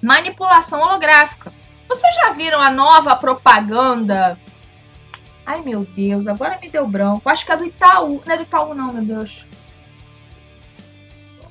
manipulação 0.04 0.83
holográfica. 0.83 1.50
Vocês 1.88 2.14
já 2.14 2.30
viram 2.33 2.61
a 2.61 2.71
nova 2.71 3.16
propaganda? 3.16 4.38
Ai 5.47 5.62
meu 5.62 5.85
Deus, 5.85 6.26
agora 6.28 6.59
me 6.61 6.68
deu 6.68 6.87
branco. 6.87 7.28
Acho 7.28 7.44
que 7.44 7.52
é 7.52 7.56
do 7.56 7.64
Itaú. 7.64 8.23
Não 8.25 8.35
é 8.35 8.37
do 8.37 8.42
Itaú, 8.42 8.75
não, 8.75 8.92
meu 8.92 9.02
Deus. 9.02 9.47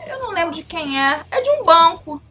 Eu 0.05 0.19
não 0.19 0.31
lembro 0.31 0.53
de 0.53 0.63
quem 0.63 1.01
é. 1.01 1.23
É 1.31 1.41
de 1.41 1.49
um 1.49 1.63
banco. 1.63 2.21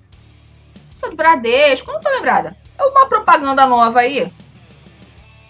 Do 1.09 1.17
Bradesco. 1.17 1.91
Não 1.91 2.01
tô 2.01 2.09
lembrada. 2.09 2.57
É 2.79 2.83
uma 2.85 3.07
propaganda 3.07 3.67
nova 3.67 4.01
aí. 4.01 4.33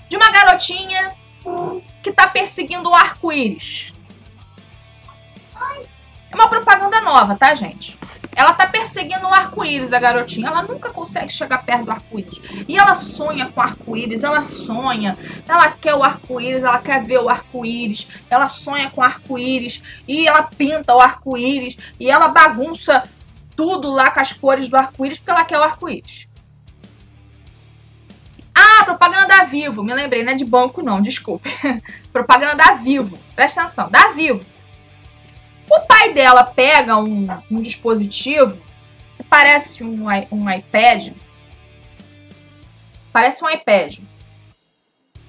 De 0.08 0.16
uma 0.16 0.30
garotinha 0.30 1.14
que 2.02 2.12
tá 2.12 2.26
perseguindo 2.26 2.90
o 2.90 2.94
arco-íris. 2.94 3.92
É 6.30 6.34
uma 6.34 6.48
propaganda 6.48 7.00
nova, 7.02 7.34
tá, 7.34 7.54
gente? 7.54 7.98
Ela 8.34 8.54
tá 8.54 8.66
perseguindo 8.66 9.26
o 9.26 9.34
arco-íris, 9.34 9.92
a 9.92 9.98
garotinha. 9.98 10.48
Ela 10.48 10.62
nunca 10.62 10.88
consegue 10.88 11.30
chegar 11.30 11.62
perto 11.64 11.84
do 11.84 11.90
arco-íris. 11.90 12.40
E 12.66 12.78
ela 12.78 12.94
sonha 12.94 13.50
com 13.52 13.60
arco-íris, 13.60 14.24
ela 14.24 14.42
sonha. 14.42 15.18
Ela 15.46 15.70
quer 15.70 15.94
o 15.94 16.02
arco-íris, 16.02 16.64
ela 16.64 16.78
quer 16.78 17.02
ver 17.02 17.18
o 17.18 17.28
arco-íris. 17.28 18.08
Ela 18.30 18.48
sonha 18.48 18.90
com 18.90 19.02
arco-íris. 19.02 19.82
E 20.08 20.26
ela 20.26 20.44
pinta 20.44 20.94
o 20.94 21.00
arco-íris. 21.00 21.76
E 22.00 22.10
ela 22.10 22.28
bagunça 22.28 23.02
tudo 23.56 23.90
lá 23.90 24.10
com 24.10 24.20
as 24.20 24.32
cores 24.32 24.68
do 24.68 24.76
arco-íris 24.76 25.18
porque 25.18 25.30
ela 25.30 25.44
quer 25.44 25.58
o 25.58 25.62
arco-íris. 25.62 26.26
Ah, 28.54 28.84
propaganda 28.84 29.26
da 29.26 29.44
Vivo. 29.44 29.82
Me 29.82 29.94
lembrei, 29.94 30.22
não 30.22 30.32
é 30.32 30.34
de 30.34 30.44
banco, 30.44 30.82
não, 30.82 31.00
desculpe. 31.00 31.50
propaganda 32.12 32.56
da 32.56 32.72
Vivo. 32.74 33.18
Presta 33.34 33.62
atenção, 33.62 33.90
da 33.90 34.08
Vivo. 34.08 34.44
O 35.70 35.80
pai 35.80 36.12
dela 36.12 36.44
pega 36.44 36.96
um, 36.98 37.26
um 37.50 37.60
dispositivo 37.60 38.60
que 39.16 39.22
parece 39.22 39.82
um, 39.82 40.06
um 40.30 40.50
iPad. 40.50 41.12
Parece 43.12 43.42
um 43.42 43.48
iPad. 43.48 43.98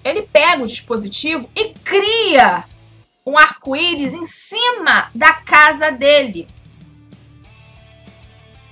Ele 0.03 0.23
pega 0.23 0.63
o 0.63 0.67
dispositivo 0.67 1.49
e 1.55 1.69
cria 1.69 2.65
um 3.25 3.37
arco-íris 3.37 4.13
em 4.13 4.25
cima 4.25 5.09
da 5.15 5.33
casa 5.33 5.89
dele. 5.89 6.47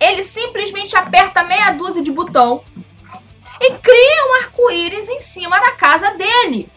Ele 0.01 0.23
simplesmente 0.23 0.95
aperta 0.97 1.43
meia 1.43 1.71
dúzia 1.71 2.01
de 2.01 2.11
botão 2.11 2.63
e 3.61 3.73
cria 3.77 4.25
um 4.27 4.33
arco-íris 4.43 5.07
em 5.07 5.19
cima 5.19 5.59
da 5.59 5.73
casa 5.73 6.17
dele. 6.17 6.67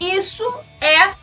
Isso 0.00 0.44
é 0.80 1.14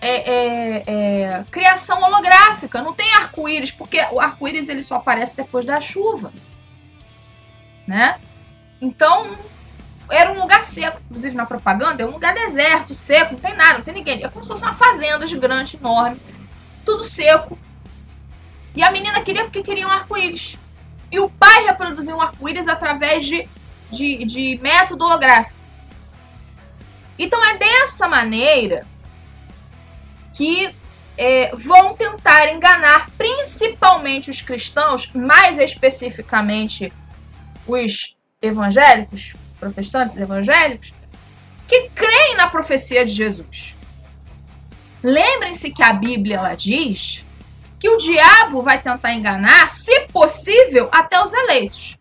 é, 0.00 0.30
é, 0.30 0.82
é, 0.86 1.44
criação 1.50 2.00
holográfica, 2.02 2.80
não 2.80 2.94
tem 2.94 3.12
arco-íris, 3.14 3.72
porque 3.72 4.00
o 4.12 4.20
arco-íris 4.20 4.68
ele 4.68 4.82
só 4.82 4.96
aparece 4.96 5.36
depois 5.36 5.66
da 5.66 5.80
chuva, 5.80 6.32
né? 7.86 8.20
Então, 8.80 9.36
era 10.08 10.30
um 10.30 10.40
lugar 10.40 10.62
seco, 10.62 11.00
inclusive 11.04 11.34
na 11.34 11.46
propaganda, 11.46 12.02
é 12.02 12.06
um 12.06 12.12
lugar 12.12 12.32
deserto, 12.32 12.94
seco, 12.94 13.32
não 13.32 13.40
tem 13.40 13.56
nada, 13.56 13.78
não 13.78 13.84
tem 13.84 13.94
ninguém. 13.94 14.22
É 14.22 14.28
como 14.28 14.44
se 14.44 14.52
fosse 14.52 14.62
uma 14.62 14.72
fazenda 14.72 15.26
gigante, 15.26 15.76
enorme, 15.76 16.20
tudo 16.84 17.02
seco. 17.02 17.58
E 18.78 18.82
a 18.84 18.92
menina 18.92 19.20
queria 19.22 19.42
porque 19.42 19.60
queria 19.60 19.88
um 19.88 19.90
arco-íris. 19.90 20.56
E 21.10 21.18
o 21.18 21.28
pai 21.28 21.64
reproduziu 21.64 22.16
um 22.16 22.20
arco-íris 22.20 22.68
através 22.68 23.26
de, 23.26 23.44
de, 23.90 24.24
de 24.24 24.58
método 24.62 25.04
holográfico. 25.04 25.58
Então 27.18 27.44
é 27.44 27.56
dessa 27.56 28.06
maneira 28.06 28.86
que 30.32 30.72
é, 31.16 31.50
vão 31.56 31.92
tentar 31.94 32.52
enganar 32.52 33.10
principalmente 33.18 34.30
os 34.30 34.40
cristãos, 34.40 35.10
mais 35.12 35.58
especificamente 35.58 36.92
os 37.66 38.16
evangélicos, 38.40 39.34
protestantes 39.58 40.16
evangélicos, 40.16 40.94
que 41.66 41.88
creem 41.96 42.36
na 42.36 42.46
profecia 42.46 43.04
de 43.04 43.12
Jesus. 43.12 43.74
Lembrem-se 45.02 45.72
que 45.72 45.82
a 45.82 45.92
Bíblia 45.92 46.36
ela 46.36 46.54
diz 46.54 47.24
que 47.78 47.88
o 47.88 47.96
diabo 47.96 48.62
vai 48.62 48.80
tentar 48.80 49.12
enganar, 49.12 49.70
se 49.70 50.00
possível, 50.12 50.88
até 50.90 51.22
os 51.22 51.32
eleitos. 51.32 51.98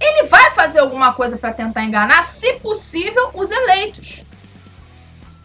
ele 0.00 0.24
vai 0.24 0.50
fazer 0.52 0.80
alguma 0.80 1.12
coisa 1.12 1.36
para 1.36 1.52
tentar 1.52 1.84
enganar, 1.84 2.22
se 2.22 2.54
possível, 2.54 3.30
os 3.34 3.50
eleitos. 3.50 4.22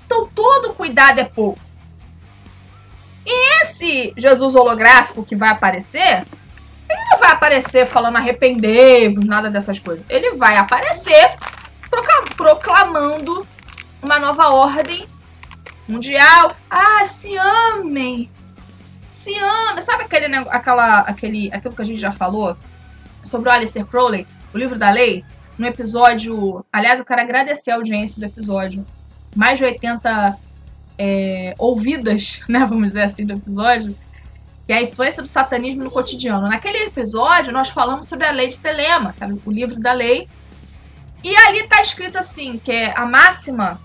Então 0.05 0.27
todo 0.27 0.73
cuidado 0.73 1.19
é 1.19 1.23
pouco. 1.23 1.59
E 3.25 3.61
esse 3.61 4.13
Jesus 4.17 4.55
holográfico 4.55 5.23
que 5.23 5.35
vai 5.35 5.49
aparecer, 5.49 6.25
ele 6.89 7.01
não 7.11 7.19
vai 7.19 7.31
aparecer 7.31 7.85
falando 7.85 8.17
arrependei-vos, 8.17 9.25
nada 9.25 9.49
dessas 9.49 9.79
coisas. 9.79 10.05
Ele 10.09 10.31
vai 10.31 10.57
aparecer 10.57 11.31
proclamando 12.35 13.45
uma 14.01 14.19
nova 14.19 14.49
ordem 14.49 15.07
mundial. 15.91 16.55
Ah, 16.69 17.05
se 17.05 17.35
amem. 17.37 18.29
Se 19.09 19.37
amem. 19.37 19.81
Sabe 19.81 20.03
aquele, 20.03 20.35
aquela, 20.35 20.99
aquele, 20.99 21.53
aquilo 21.53 21.75
que 21.75 21.81
a 21.81 21.85
gente 21.85 21.99
já 21.99 22.11
falou 22.11 22.55
sobre 23.23 23.49
o 23.49 23.51
Aleister 23.51 23.85
Crowley, 23.85 24.25
o 24.53 24.57
livro 24.57 24.79
da 24.79 24.89
lei? 24.89 25.23
No 25.57 25.67
episódio. 25.67 26.65
Aliás, 26.71 26.99
eu 26.99 27.05
quero 27.05 27.21
agradecer 27.21 27.71
a 27.71 27.75
audiência 27.75 28.19
do 28.19 28.25
episódio. 28.25 28.85
Mais 29.35 29.57
de 29.57 29.65
80 29.65 30.37
é, 30.97 31.53
ouvidas, 31.59 32.41
né? 32.47 32.65
Vamos 32.65 32.87
dizer 32.87 33.03
assim, 33.03 33.25
do 33.25 33.33
episódio. 33.33 33.95
É 34.67 34.75
a 34.75 34.81
influência 34.81 35.21
do 35.21 35.27
satanismo 35.27 35.83
no 35.83 35.91
cotidiano. 35.91 36.47
Naquele 36.47 36.77
episódio, 36.85 37.51
nós 37.51 37.69
falamos 37.69 38.07
sobre 38.07 38.25
a 38.25 38.31
lei 38.31 38.47
de 38.47 38.57
Telema, 38.57 39.13
o 39.45 39.51
livro 39.51 39.77
da 39.77 39.91
lei. 39.91 40.29
E 41.21 41.35
ali 41.35 41.67
tá 41.67 41.81
escrito 41.81 42.17
assim, 42.17 42.57
que 42.57 42.71
é 42.71 42.97
a 42.97 43.05
máxima 43.05 43.79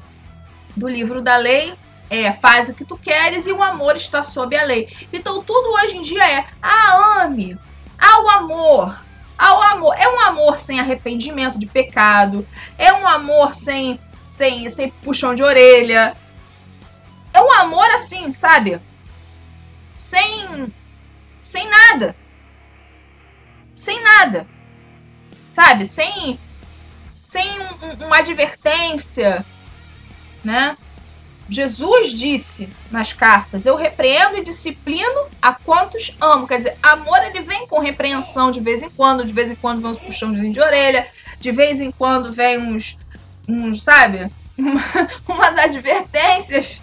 do 0.77 0.89
livro 0.89 1.21
da 1.21 1.37
lei 1.37 1.75
é 2.09 2.33
faz 2.33 2.69
o 2.69 2.75
que 2.75 2.85
tu 2.85 2.97
queres 2.97 3.47
e 3.47 3.53
o 3.53 3.63
amor 3.63 3.97
está 3.97 4.23
sob 4.23 4.57
a 4.57 4.65
lei. 4.65 4.89
Então 5.13 5.43
tudo 5.43 5.71
hoje 5.75 5.97
em 5.97 6.03
dia 6.03 6.29
é 6.29 6.47
ah, 6.63 7.23
ame, 7.23 7.59
ao 7.99 8.29
amor, 8.31 9.05
ao 9.37 9.63
amor. 9.63 9.95
É 9.99 10.09
um 10.09 10.21
amor 10.21 10.59
sem 10.59 10.81
arrependimento 10.81 11.59
de 11.59 11.67
pecado, 11.67 12.47
é 12.79 12.93
um 12.93 13.07
amor 13.07 13.55
sem 13.55 13.99
sem 14.27 14.69
sem 14.69 14.91
puxão 14.91 15.35
de 15.35 15.43
orelha. 15.43 16.17
É 17.33 17.41
um 17.41 17.53
amor 17.53 17.87
assim, 17.91 18.33
sabe? 18.33 18.81
Sem 19.97 20.73
sem 21.41 21.69
nada. 21.69 22.17
Sem 23.75 24.03
nada. 24.03 24.47
Sabe? 25.53 25.87
Sem 25.87 26.39
sem 27.17 27.61
um, 27.61 28.07
uma 28.07 28.19
advertência, 28.19 29.45
né? 30.45 30.77
Jesus 31.49 32.13
disse 32.13 32.69
nas 32.91 33.13
cartas: 33.13 33.67
Eu 33.67 33.77
repreendo 33.77 34.37
e 34.37 34.45
disciplino 34.45 35.27
a 35.41 35.53
quantos 35.53 36.17
amo. 36.21 36.47
Quer 36.47 36.59
dizer, 36.59 36.79
amor 36.83 37.23
ele 37.25 37.41
vem 37.41 37.67
com 37.67 37.79
repreensão 37.79 38.51
de 38.51 38.61
vez 38.61 38.83
em 38.83 38.91
quando, 38.91 39.25
de 39.25 39.33
vez 39.33 39.51
em 39.51 39.55
quando 39.55 39.81
vem 39.81 39.91
uns 39.91 39.99
puxões 39.99 40.53
de 40.53 40.61
orelha, 40.61 41.07
de 41.39 41.53
vez 41.53 41.81
em 41.81 41.91
quando 41.93 42.33
vem 42.33 42.59
uns, 42.59 42.97
uns 43.49 43.83
sabe? 43.83 44.31
umas 45.29 45.57
advertências. 45.57 46.83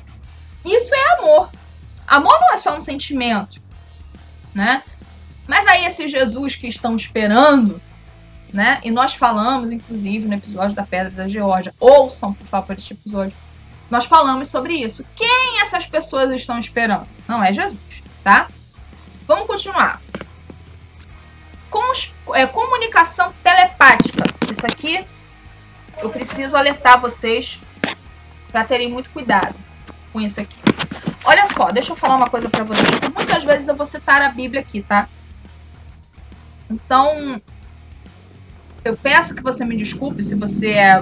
Isso 0.63 0.95
é 0.95 1.19
amor. 1.19 1.49
Amor 2.07 2.39
não 2.39 2.53
é 2.53 2.57
só 2.57 2.77
um 2.77 2.81
sentimento, 2.81 3.61
né? 4.53 4.83
Mas 5.45 5.67
aí 5.67 5.85
esse 5.85 6.07
Jesus 6.07 6.55
que 6.55 6.67
estão 6.67 6.95
esperando, 6.95 7.81
né? 8.53 8.79
E 8.83 8.91
nós 8.91 9.13
falamos, 9.13 9.71
inclusive, 9.71 10.25
no 10.25 10.35
episódio 10.35 10.73
da 10.73 10.83
Pedra 10.83 11.11
da 11.11 11.27
Geórgia. 11.27 11.73
Ouçam, 11.81 12.33
por 12.33 12.47
favor, 12.47 12.77
este 12.77 12.93
episódio 12.93 13.35
nós 13.93 14.05
falamos 14.05 14.49
sobre 14.49 14.73
isso. 14.73 15.05
Quem 15.15 15.61
essas 15.61 15.85
pessoas 15.85 16.33
estão 16.33 16.57
esperando? 16.57 17.07
Não 17.27 17.43
é 17.43 17.53
Jesus, 17.53 17.77
tá? 18.23 18.47
Vamos 19.27 19.45
continuar. 19.45 20.01
é, 22.33 22.47
comunicação 22.47 23.31
telepática. 23.43 24.23
Isso 24.49 24.65
aqui 24.65 25.05
eu 26.01 26.09
preciso 26.09 26.57
alertar 26.57 26.99
vocês 26.99 27.59
para 28.51 28.63
terem 28.63 28.89
muito 28.89 29.11
cuidado 29.11 29.53
com 30.11 30.19
isso 30.19 30.41
aqui. 30.41 30.57
Olha 31.23 31.45
só, 31.45 31.69
deixa 31.69 31.91
eu 31.91 31.95
falar 31.95 32.15
uma 32.15 32.27
coisa 32.27 32.49
para 32.49 32.63
vocês. 32.63 32.89
Muitas 33.13 33.43
vezes 33.43 33.67
eu 33.67 33.75
vou 33.75 33.85
citar 33.85 34.23
a 34.23 34.29
Bíblia 34.29 34.61
aqui, 34.61 34.81
tá? 34.81 35.07
Então, 36.67 37.39
eu 38.83 38.97
peço 38.97 39.35
que 39.35 39.43
você 39.43 39.63
me 39.63 39.77
desculpe 39.77 40.23
se 40.23 40.33
você 40.33 40.71
é 40.71 40.95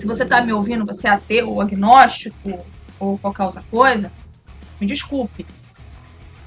se 0.00 0.06
você 0.06 0.22
está 0.22 0.40
me 0.40 0.50
ouvindo, 0.50 0.86
você 0.86 1.08
é 1.08 1.10
ateu 1.10 1.50
ou 1.50 1.60
agnóstico 1.60 2.64
ou 2.98 3.18
qualquer 3.18 3.44
outra 3.44 3.62
coisa, 3.70 4.10
me 4.80 4.86
desculpe. 4.86 5.46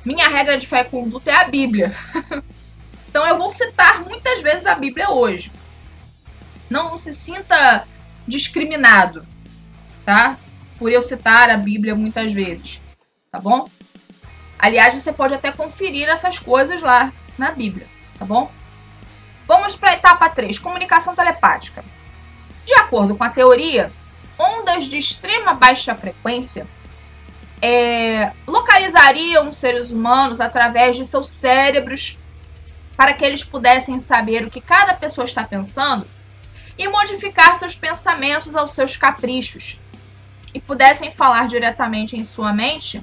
Minha 0.03 0.27
regra 0.27 0.57
de 0.57 0.65
fé 0.65 0.81
e 0.81 0.85
conduta 0.85 1.29
é 1.29 1.35
a 1.35 1.43
Bíblia. 1.43 1.93
então 3.07 3.27
eu 3.27 3.37
vou 3.37 3.51
citar 3.51 4.01
muitas 4.01 4.41
vezes 4.41 4.65
a 4.65 4.73
Bíblia 4.73 5.11
hoje. 5.11 5.51
Não 6.67 6.97
se 6.97 7.13
sinta 7.13 7.87
discriminado, 8.27 9.23
tá? 10.03 10.35
Por 10.79 10.91
eu 10.91 11.03
citar 11.03 11.51
a 11.51 11.57
Bíblia 11.57 11.93
muitas 11.93 12.33
vezes, 12.33 12.81
tá 13.31 13.39
bom? 13.39 13.67
Aliás, 14.57 14.99
você 14.99 15.13
pode 15.13 15.35
até 15.35 15.51
conferir 15.51 16.09
essas 16.09 16.39
coisas 16.39 16.81
lá 16.81 17.13
na 17.37 17.51
Bíblia, 17.51 17.85
tá 18.17 18.25
bom? 18.25 18.51
Vamos 19.45 19.75
para 19.75 19.91
a 19.91 19.93
etapa 19.93 20.27
3, 20.27 20.57
comunicação 20.57 21.13
telepática. 21.13 21.85
De 22.65 22.73
acordo 22.76 23.15
com 23.15 23.23
a 23.23 23.30
teoria, 23.30 23.91
ondas 24.38 24.86
de 24.86 24.97
extrema 24.97 25.54
baixa 25.54 25.93
frequência 25.95 26.67
é, 27.62 28.34
localizariam 28.45 29.47
os 29.47 29.56
seres 29.56 29.89
humanos 29.89 30.41
através 30.41 30.97
de 30.97 31.06
seus 31.06 31.30
cérebros 31.30 32.17
para 32.97 33.13
que 33.13 33.23
eles 33.23 33.43
pudessem 33.43 33.97
saber 33.97 34.45
o 34.45 34.49
que 34.49 34.60
cada 34.60 34.93
pessoa 34.93 35.23
está 35.23 35.45
pensando 35.45 36.06
e 36.78 36.88
modificar 36.88 37.56
seus 37.56 37.76
pensamentos 37.76 38.54
aos 38.56 38.73
seus 38.73 38.97
caprichos 38.97 39.80
e 40.54 40.60
pudessem 40.60 41.10
falar 41.10 41.47
diretamente 41.47 42.17
em 42.17 42.23
sua 42.26 42.52
mente 42.52 43.02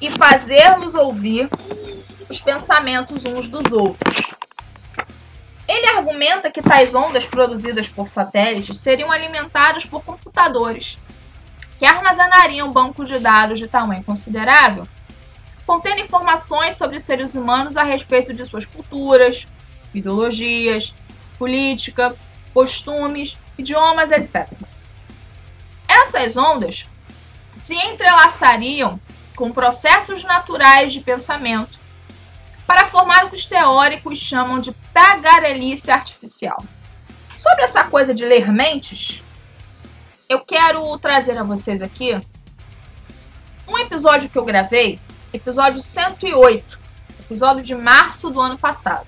e 0.00 0.10
fazê-los 0.10 0.94
ouvir 0.94 1.48
os 2.28 2.40
pensamentos 2.40 3.24
uns 3.24 3.46
dos 3.46 3.70
outros. 3.70 4.34
Ele 5.66 5.86
argumenta 5.86 6.50
que 6.50 6.62
tais 6.62 6.94
ondas 6.94 7.26
produzidas 7.26 7.88
por 7.88 8.06
satélites 8.06 8.78
seriam 8.78 9.10
alimentadas 9.10 9.84
por 9.86 10.02
computadores, 10.04 10.98
que 11.78 11.86
armazenariam 11.86 12.70
bancos 12.70 13.08
de 13.08 13.18
dados 13.18 13.58
de 13.58 13.66
tamanho 13.66 14.04
considerável, 14.04 14.86
contendo 15.66 16.00
informações 16.00 16.76
sobre 16.76 17.00
seres 17.00 17.34
humanos 17.34 17.76
a 17.76 17.82
respeito 17.82 18.34
de 18.34 18.44
suas 18.44 18.66
culturas, 18.66 19.46
ideologias, 19.94 20.94
política, 21.38 22.14
costumes, 22.52 23.38
idiomas, 23.56 24.10
etc. 24.10 24.52
Essas 25.88 26.36
ondas 26.36 26.86
se 27.54 27.74
entrelaçariam 27.74 29.00
com 29.34 29.50
processos 29.50 30.22
naturais 30.24 30.92
de 30.92 31.00
pensamento 31.00 31.83
para 32.66 32.86
formar 32.86 33.24
o 33.24 33.30
que 33.30 33.36
os 33.36 33.46
teóricos 33.46 34.18
chamam 34.18 34.58
de 34.58 34.72
tagarelice 34.92 35.90
artificial. 35.90 36.62
Sobre 37.34 37.64
essa 37.64 37.84
coisa 37.84 38.14
de 38.14 38.24
ler 38.24 38.50
mentes, 38.52 39.22
eu 40.28 40.40
quero 40.40 40.96
trazer 40.98 41.36
a 41.36 41.42
vocês 41.42 41.82
aqui 41.82 42.18
um 43.66 43.78
episódio 43.78 44.28
que 44.28 44.38
eu 44.38 44.44
gravei, 44.44 45.00
episódio 45.32 45.82
108, 45.82 46.78
episódio 47.20 47.62
de 47.62 47.74
março 47.74 48.30
do 48.30 48.40
ano 48.40 48.58
passado. 48.58 49.06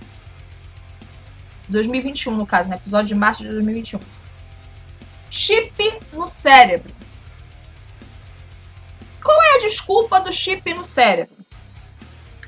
2021, 1.68 2.36
no 2.36 2.46
caso, 2.46 2.68
né? 2.68 2.76
Episódio 2.76 3.08
de 3.08 3.14
março 3.14 3.42
de 3.42 3.50
2021. 3.50 4.00
Chip 5.30 6.00
no 6.12 6.26
cérebro. 6.26 6.94
Qual 9.22 9.42
é 9.42 9.56
a 9.56 9.58
desculpa 9.58 10.20
do 10.20 10.32
chip 10.32 10.72
no 10.72 10.84
cérebro? 10.84 11.35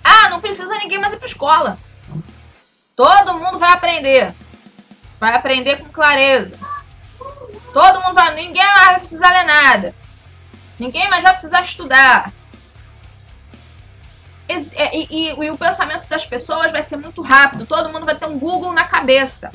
Ah, 0.08 0.30
não 0.30 0.40
precisa 0.40 0.78
ninguém 0.78 0.98
mais 0.98 1.12
ir 1.12 1.18
para 1.18 1.26
escola. 1.26 1.78
Todo 2.96 3.38
mundo 3.38 3.58
vai 3.58 3.72
aprender. 3.72 4.34
Vai 5.20 5.34
aprender 5.34 5.76
com 5.76 5.90
clareza. 5.90 6.58
Todo 7.74 8.00
mundo 8.00 8.14
vai. 8.14 8.34
Ninguém 8.34 8.64
mais 8.64 8.86
vai 8.86 8.98
precisar 9.00 9.30
ler 9.30 9.44
nada. 9.44 9.94
Ninguém 10.78 11.10
mais 11.10 11.22
vai 11.22 11.32
precisar 11.32 11.60
estudar. 11.60 12.32
E, 14.48 14.54
e, 14.54 15.06
e, 15.10 15.44
e, 15.44 15.50
o 15.50 15.58
pensamento 15.58 16.08
das 16.08 16.24
pessoas 16.24 16.72
vai 16.72 16.82
ser 16.82 16.96
muito 16.96 17.20
rápido. 17.20 17.66
Todo 17.66 17.90
mundo 17.90 18.06
vai 18.06 18.14
ter 18.14 18.24
um 18.24 18.38
Google 18.38 18.72
na 18.72 18.84
cabeça. 18.84 19.52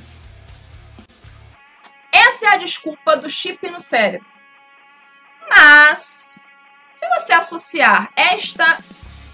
Essa 2.12 2.46
é 2.46 2.50
a 2.50 2.58
desculpa 2.58 3.18
do 3.18 3.28
chip 3.28 3.68
no 3.72 3.82
cérebro. 3.82 4.28
Mas, 5.50 6.48
se 6.96 7.10
você 7.10 7.34
associar 7.34 8.12
esta 8.16 8.78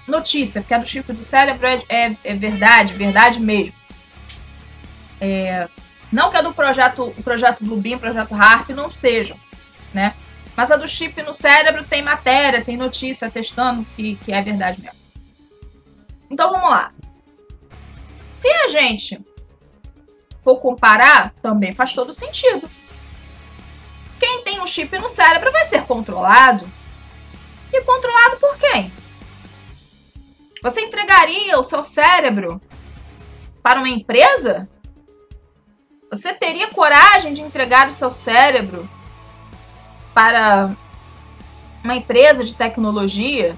notícia, 0.09 0.61
porque 0.61 0.73
a 0.73 0.77
do 0.77 0.85
chip 0.85 1.11
do 1.13 1.23
cérebro 1.23 1.65
é, 1.65 1.83
é, 1.87 2.15
é 2.23 2.33
verdade, 2.33 2.93
verdade 2.93 3.39
mesmo. 3.39 3.73
É, 5.21 5.67
não 6.11 6.31
que 6.31 6.37
a 6.37 6.41
do 6.41 6.53
projeto, 6.53 7.13
o 7.17 7.23
projeto 7.23 7.63
Bluebeam, 7.63 7.97
o 7.97 7.99
projeto 7.99 8.33
HARP 8.33 8.69
não 8.69 8.89
sejam, 8.89 9.37
né? 9.93 10.13
Mas 10.55 10.71
a 10.71 10.75
do 10.75 10.87
chip 10.87 11.21
no 11.21 11.33
cérebro 11.33 11.83
tem 11.83 12.01
matéria, 12.01 12.63
tem 12.63 12.75
notícia 12.75 13.29
testando 13.29 13.85
que, 13.95 14.15
que 14.17 14.33
é 14.33 14.41
verdade 14.41 14.81
mesmo. 14.81 14.97
Então 16.29 16.51
vamos 16.51 16.69
lá. 16.69 16.91
Se 18.31 18.47
a 18.47 18.67
gente 18.67 19.19
for 20.43 20.59
comparar, 20.59 21.33
também 21.41 21.71
faz 21.71 21.93
todo 21.93 22.13
sentido. 22.13 22.69
Quem 24.19 24.43
tem 24.43 24.59
um 24.59 24.67
chip 24.67 24.97
no 24.97 25.07
cérebro 25.07 25.51
vai 25.51 25.65
ser 25.65 25.83
controlado. 25.83 26.69
E 27.71 27.81
controlado 27.81 28.37
por 28.37 28.57
quem? 28.57 28.91
Você 30.61 30.81
entregaria 30.81 31.57
o 31.57 31.63
seu 31.63 31.85
cérebro 31.85 32.61
para 33.63 33.79
uma 33.79 33.89
empresa? 33.89 34.67
Você 36.11 36.33
teria 36.33 36.67
coragem 36.67 37.33
de 37.33 37.41
entregar 37.41 37.87
o 37.87 37.93
seu 37.93 38.11
cérebro 38.11 38.89
para 40.13 40.75
uma 41.83 41.95
empresa 41.95 42.43
de 42.43 42.55
tecnologia? 42.55 43.55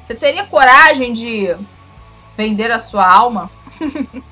Você 0.00 0.14
teria 0.14 0.46
coragem 0.46 1.12
de 1.12 1.54
vender 2.34 2.70
a 2.70 2.78
sua 2.78 3.06
alma 3.06 3.50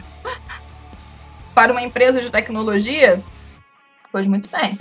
para 1.54 1.72
uma 1.72 1.82
empresa 1.82 2.22
de 2.22 2.30
tecnologia? 2.30 3.22
Pois 4.10 4.26
muito 4.26 4.48
bem. 4.48 4.78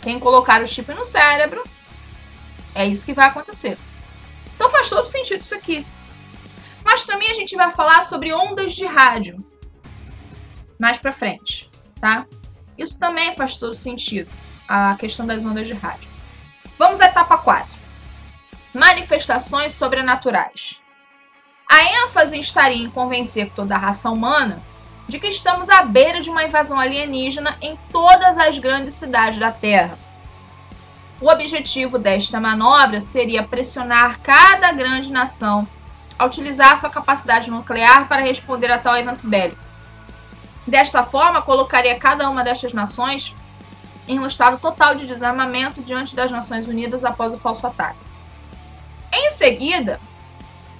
Quem 0.00 0.18
colocar 0.18 0.62
o 0.62 0.66
chip 0.66 0.94
no 0.94 1.04
cérebro, 1.04 1.62
é 2.74 2.86
isso 2.86 3.04
que 3.04 3.12
vai 3.12 3.26
acontecer. 3.26 3.76
Então 4.54 4.70
faz 4.70 4.88
todo 4.88 5.08
sentido 5.08 5.40
isso 5.40 5.54
aqui. 5.54 5.86
Mas 6.84 7.04
também 7.04 7.30
a 7.30 7.34
gente 7.34 7.56
vai 7.56 7.70
falar 7.70 8.02
sobre 8.02 8.32
ondas 8.32 8.74
de 8.74 8.84
rádio 8.84 9.44
mais 10.78 10.98
para 10.98 11.12
frente, 11.12 11.70
tá? 12.00 12.26
Isso 12.76 12.98
também 12.98 13.34
faz 13.34 13.56
todo 13.56 13.76
sentido, 13.76 14.30
a 14.68 14.94
questão 14.96 15.26
das 15.26 15.44
ondas 15.44 15.66
de 15.66 15.72
rádio. 15.72 16.10
Vamos 16.78 17.00
à 17.00 17.06
etapa 17.06 17.38
4. 17.38 17.78
Manifestações 18.74 19.72
sobrenaturais. 19.72 20.80
A 21.70 21.82
ênfase 22.04 22.38
estaria 22.38 22.84
em 22.84 22.90
convencer 22.90 23.50
toda 23.54 23.74
a 23.74 23.78
raça 23.78 24.10
humana 24.10 24.60
de 25.08 25.18
que 25.18 25.28
estamos 25.28 25.68
à 25.68 25.82
beira 25.82 26.20
de 26.20 26.30
uma 26.30 26.44
invasão 26.44 26.78
alienígena 26.78 27.56
em 27.60 27.76
todas 27.90 28.36
as 28.38 28.58
grandes 28.58 28.94
cidades 28.94 29.38
da 29.38 29.52
Terra. 29.52 29.98
O 31.20 31.28
objetivo 31.28 31.98
desta 31.98 32.40
manobra 32.40 33.00
seria 33.00 33.42
pressionar 33.42 34.18
cada 34.20 34.72
grande 34.72 35.12
nação 35.12 35.66
a 36.18 36.24
utilizar 36.24 36.78
sua 36.78 36.90
capacidade 36.90 37.50
nuclear 37.50 38.08
para 38.08 38.22
responder 38.22 38.70
a 38.70 38.78
tal 38.78 38.96
evento 38.96 39.26
bélico. 39.26 39.62
Desta 40.66 41.02
forma, 41.02 41.42
colocaria 41.42 41.98
cada 41.98 42.28
uma 42.28 42.42
destas 42.42 42.72
nações 42.72 43.34
em 44.08 44.18
um 44.18 44.26
estado 44.26 44.58
total 44.58 44.94
de 44.94 45.06
desarmamento 45.06 45.82
diante 45.82 46.16
das 46.16 46.30
Nações 46.30 46.66
Unidas 46.66 47.04
após 47.04 47.32
o 47.32 47.38
falso 47.38 47.66
ataque. 47.66 47.98
Em 49.12 49.30
seguida, 49.30 50.00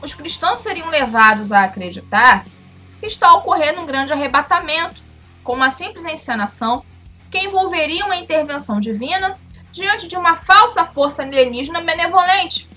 os 0.03 0.13
cristãos 0.15 0.61
seriam 0.61 0.89
levados 0.89 1.53
a 1.53 1.65
acreditar 1.65 2.45
que 3.01 3.07
está 3.07 3.33
ocorrendo 3.35 3.81
um 3.81 3.87
grande 3.87 4.13
arrebatamento, 4.13 5.01
com 5.43 5.53
uma 5.53 5.71
simples 5.71 6.05
encenação 6.05 6.85
que 7.31 7.39
envolveria 7.39 8.05
uma 8.05 8.17
intervenção 8.17 8.81
divina 8.81 9.39
diante 9.75 10.07
de 10.07 10.17
uma 10.17 10.37
falsa 10.37 10.85
força 10.85 11.23
alienígena 11.23 11.81
benevolente 11.81 12.69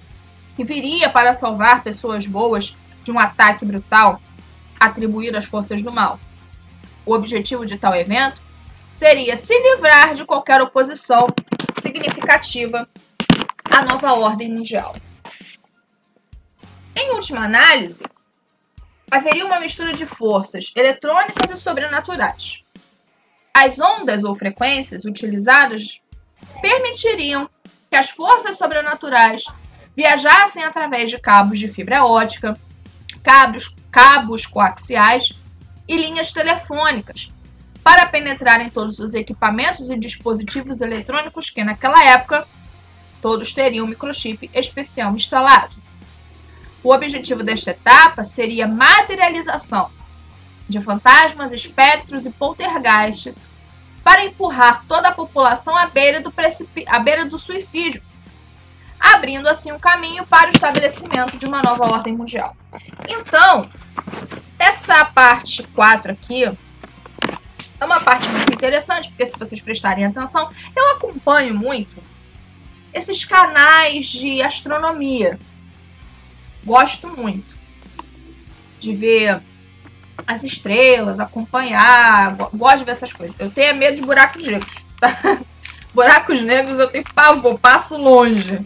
que 0.56 0.64
viria 0.64 1.08
para 1.08 1.32
salvar 1.32 1.84
pessoas 1.84 2.26
boas 2.26 2.76
de 3.04 3.12
um 3.12 3.20
ataque 3.20 3.64
brutal 3.64 4.20
atribuído 4.80 5.38
às 5.38 5.46
forças 5.46 5.84
do 5.84 5.94
mal. 5.94 6.20
O 7.06 7.14
objetivo 7.14 7.68
de 7.68 7.78
tal 7.78 7.96
evento 7.96 8.42
seria 8.92 9.36
se 9.36 9.56
livrar 9.60 10.16
de 10.16 10.26
qualquer 10.26 10.60
oposição 10.60 11.28
significativa 11.80 12.90
à 13.70 13.86
nova 13.86 14.14
ordem 14.14 14.52
mundial. 14.52 14.96
Em 16.96 17.12
última 17.12 17.46
análise, 17.46 18.02
haveria 19.12 19.46
uma 19.46 19.60
mistura 19.60 19.94
de 19.94 20.08
forças 20.08 20.74
eletrônicas 20.76 21.52
e 21.52 21.56
sobrenaturais. 21.56 22.64
As 23.54 23.80
ondas 23.80 24.24
ou 24.24 24.34
frequências 24.34 25.06
utilizadas 25.06 26.02
permitiriam 26.62 27.50
que 27.90 27.96
as 27.96 28.10
forças 28.10 28.58
sobrenaturais 28.58 29.44
viajassem 29.96 30.64
através 30.64 31.10
de 31.10 31.18
cabos 31.18 31.60
de 31.60 31.68
fibra 31.68 32.06
ótica, 32.06 32.60
cabos, 33.24 33.74
cabos 33.92 34.46
coaxiais 34.46 35.34
e 35.88 35.98
linhas 35.98 36.32
telefônicas, 36.32 37.30
para 37.84 38.06
penetrar 38.06 38.62
em 38.62 38.70
todos 38.70 39.00
os 39.00 39.14
equipamentos 39.14 39.90
e 39.90 39.98
dispositivos 39.98 40.82
eletrônicos 40.82 41.50
que, 41.50 41.64
naquela 41.64 42.04
época, 42.04 42.46
todos 43.22 43.54
teriam 43.54 43.86
um 43.86 43.90
microchip 43.90 44.50
especial 44.54 45.14
instalado. 45.16 45.76
O 46.84 46.94
objetivo 46.94 47.44
desta 47.44 47.72
etapa 47.72 48.24
seria 48.24 48.66
a 48.66 48.68
materialização 48.68 49.90
de 50.68 50.82
fantasmas, 50.82 51.52
espectros 51.52 52.26
e 52.26 52.30
poltergeists 52.30 53.46
para 54.08 54.24
empurrar 54.24 54.86
toda 54.88 55.10
a 55.10 55.12
população 55.12 55.76
à 55.76 55.86
beira 55.86 56.22
do, 56.22 56.34
à 56.86 56.98
beira 56.98 57.26
do 57.26 57.38
suicídio, 57.38 58.02
abrindo 58.98 59.50
assim 59.50 59.74
um 59.74 59.78
caminho 59.78 60.26
para 60.26 60.48
o 60.48 60.54
estabelecimento 60.54 61.36
de 61.36 61.46
uma 61.46 61.62
nova 61.62 61.92
ordem 61.92 62.16
mundial. 62.16 62.56
Então, 63.06 63.70
essa 64.58 65.04
parte 65.04 65.62
4 65.62 66.14
aqui 66.14 66.46
é 66.46 67.86
uma 67.86 68.00
parte 68.00 68.30
muito 68.30 68.54
interessante, 68.54 69.10
porque 69.10 69.26
se 69.26 69.38
vocês 69.38 69.60
prestarem 69.60 70.06
atenção, 70.06 70.50
eu 70.74 70.92
acompanho 70.92 71.54
muito 71.54 72.02
esses 72.94 73.26
canais 73.26 74.08
de 74.08 74.42
astronomia. 74.42 75.38
Gosto 76.64 77.10
muito 77.10 77.58
de 78.80 78.96
ver 78.96 79.42
as 80.26 80.44
estrelas, 80.44 81.20
acompanhar, 81.20 82.36
gosto 82.54 82.80
de 82.80 82.86
ver 82.86 82.92
essas 82.92 83.14
coisas. 83.14 83.36
Eu 83.40 83.50
tenho 83.50 83.76
medo 83.76 83.96
de 83.96 84.02
buracos 84.02 84.46
negros. 84.46 84.74
Tá? 85.00 85.12
Buracos 85.94 86.42
negros 86.42 86.78
eu 86.78 86.88
tenho 86.88 87.04
pavor, 87.14 87.58
passo 87.58 87.98
longe. 87.98 88.62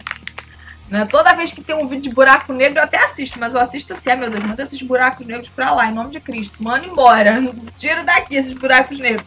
Né? 0.92 1.06
Toda 1.06 1.32
vez 1.32 1.50
que 1.50 1.62
tem 1.62 1.74
um 1.74 1.88
vídeo 1.88 2.10
de 2.10 2.14
buraco 2.14 2.52
negro, 2.52 2.78
eu 2.78 2.84
até 2.84 3.02
assisto, 3.02 3.40
mas 3.40 3.54
eu 3.54 3.60
assisto 3.60 3.94
assim, 3.94 4.10
ah, 4.10 4.16
meu 4.16 4.28
Deus, 4.28 4.44
manda 4.44 4.62
esses 4.62 4.82
buracos 4.82 5.24
negros 5.24 5.48
pra 5.48 5.72
lá, 5.72 5.86
em 5.86 5.94
nome 5.94 6.10
de 6.10 6.20
Cristo. 6.20 6.62
Manda 6.62 6.84
embora. 6.84 7.36
Tira 7.74 8.04
daqui 8.04 8.36
esses 8.36 8.52
buracos 8.52 8.98
negros. 8.98 9.26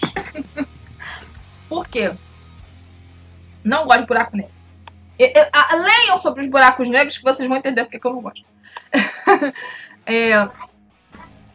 Por 1.67 1.87
quê? 1.87 2.11
Não 3.63 3.85
gosto 3.85 4.01
de 4.01 4.05
buraco 4.05 4.37
negro. 4.37 4.51
Eu, 5.17 5.31
leiam 5.81 6.17
sobre 6.17 6.43
os 6.43 6.47
buracos 6.47 6.87
negros 6.87 7.17
que 7.17 7.23
vocês 7.23 7.49
vão 7.49 7.57
entender 7.57 7.83
porque 7.83 7.99
que 7.99 8.05
eu 8.05 8.13
não 8.13 8.21
gosto. 8.21 8.45
é, 10.05 10.47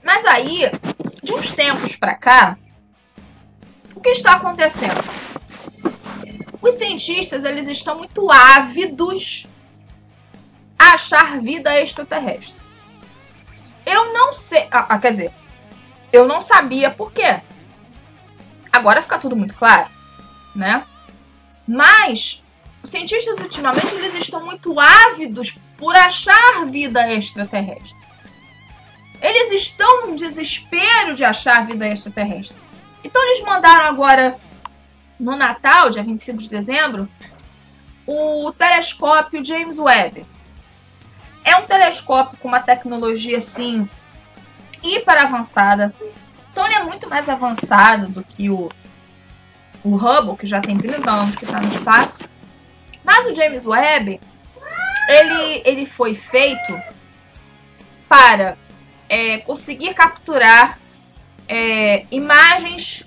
mas 0.02 0.24
aí, 0.24 0.70
de 1.22 1.32
uns 1.32 1.50
tempos 1.52 1.96
pra 1.96 2.14
cá, 2.14 2.56
o 3.94 4.00
que 4.00 4.10
está 4.10 4.32
acontecendo? 4.32 5.04
Os 6.60 6.74
cientistas 6.74 7.44
eles 7.44 7.66
estão 7.68 7.98
muito 7.98 8.30
ávidos 8.30 9.46
achar 10.78 11.38
vida 11.38 11.78
extraterrestre. 11.78 12.60
Eu 13.84 14.12
não 14.12 14.32
sei. 14.32 14.66
Ah, 14.70 14.86
ah, 14.88 14.98
quer 14.98 15.10
dizer, 15.10 15.32
eu 16.12 16.26
não 16.26 16.40
sabia 16.40 16.90
por 16.90 17.12
quê. 17.12 17.40
Agora 18.72 19.02
fica 19.02 19.18
tudo 19.18 19.36
muito 19.36 19.54
claro, 19.54 19.88
né? 20.54 20.84
Mas 21.66 22.42
os 22.82 22.90
cientistas 22.90 23.38
ultimamente 23.38 23.94
eles 23.94 24.14
estão 24.14 24.44
muito 24.44 24.78
ávidos 24.78 25.58
por 25.76 25.94
achar 25.94 26.64
vida 26.66 27.12
extraterrestre. 27.12 27.99
Eles 29.20 29.50
estão 29.50 30.06
num 30.06 30.14
desespero 30.14 31.14
de 31.14 31.24
achar 31.24 31.66
vida 31.66 31.86
extraterrestre. 31.86 32.58
Então 33.04 33.22
eles 33.24 33.42
mandaram 33.42 33.86
agora 33.86 34.36
no 35.18 35.36
Natal, 35.36 35.90
dia 35.90 36.02
25 36.02 36.38
de 36.38 36.48
dezembro, 36.48 37.08
o 38.06 38.52
telescópio 38.52 39.44
James 39.44 39.78
Webb. 39.78 40.26
É 41.44 41.56
um 41.56 41.66
telescópio 41.66 42.38
com 42.38 42.48
uma 42.48 42.60
tecnologia 42.60 43.38
assim 43.38 43.88
hiper 44.82 45.22
avançada. 45.22 45.94
Então 46.50 46.64
ele 46.64 46.74
é 46.74 46.82
muito 46.82 47.08
mais 47.08 47.28
avançado 47.28 48.08
do 48.08 48.24
que 48.24 48.50
o, 48.50 48.70
o 49.84 49.96
Hubble, 49.96 50.36
que 50.36 50.46
já 50.46 50.60
tem 50.60 50.76
30 50.76 51.10
anos 51.10 51.36
que 51.36 51.44
está 51.44 51.60
no 51.60 51.68
espaço. 51.68 52.28
Mas 53.04 53.26
o 53.26 53.34
James 53.34 53.66
Webb, 53.66 54.20
ele, 55.08 55.62
ele 55.64 55.86
foi 55.86 56.14
feito 56.14 56.80
para 58.08 58.56
é, 59.10 59.38
conseguir 59.38 59.92
capturar 59.92 60.78
é, 61.48 62.06
imagens 62.12 63.04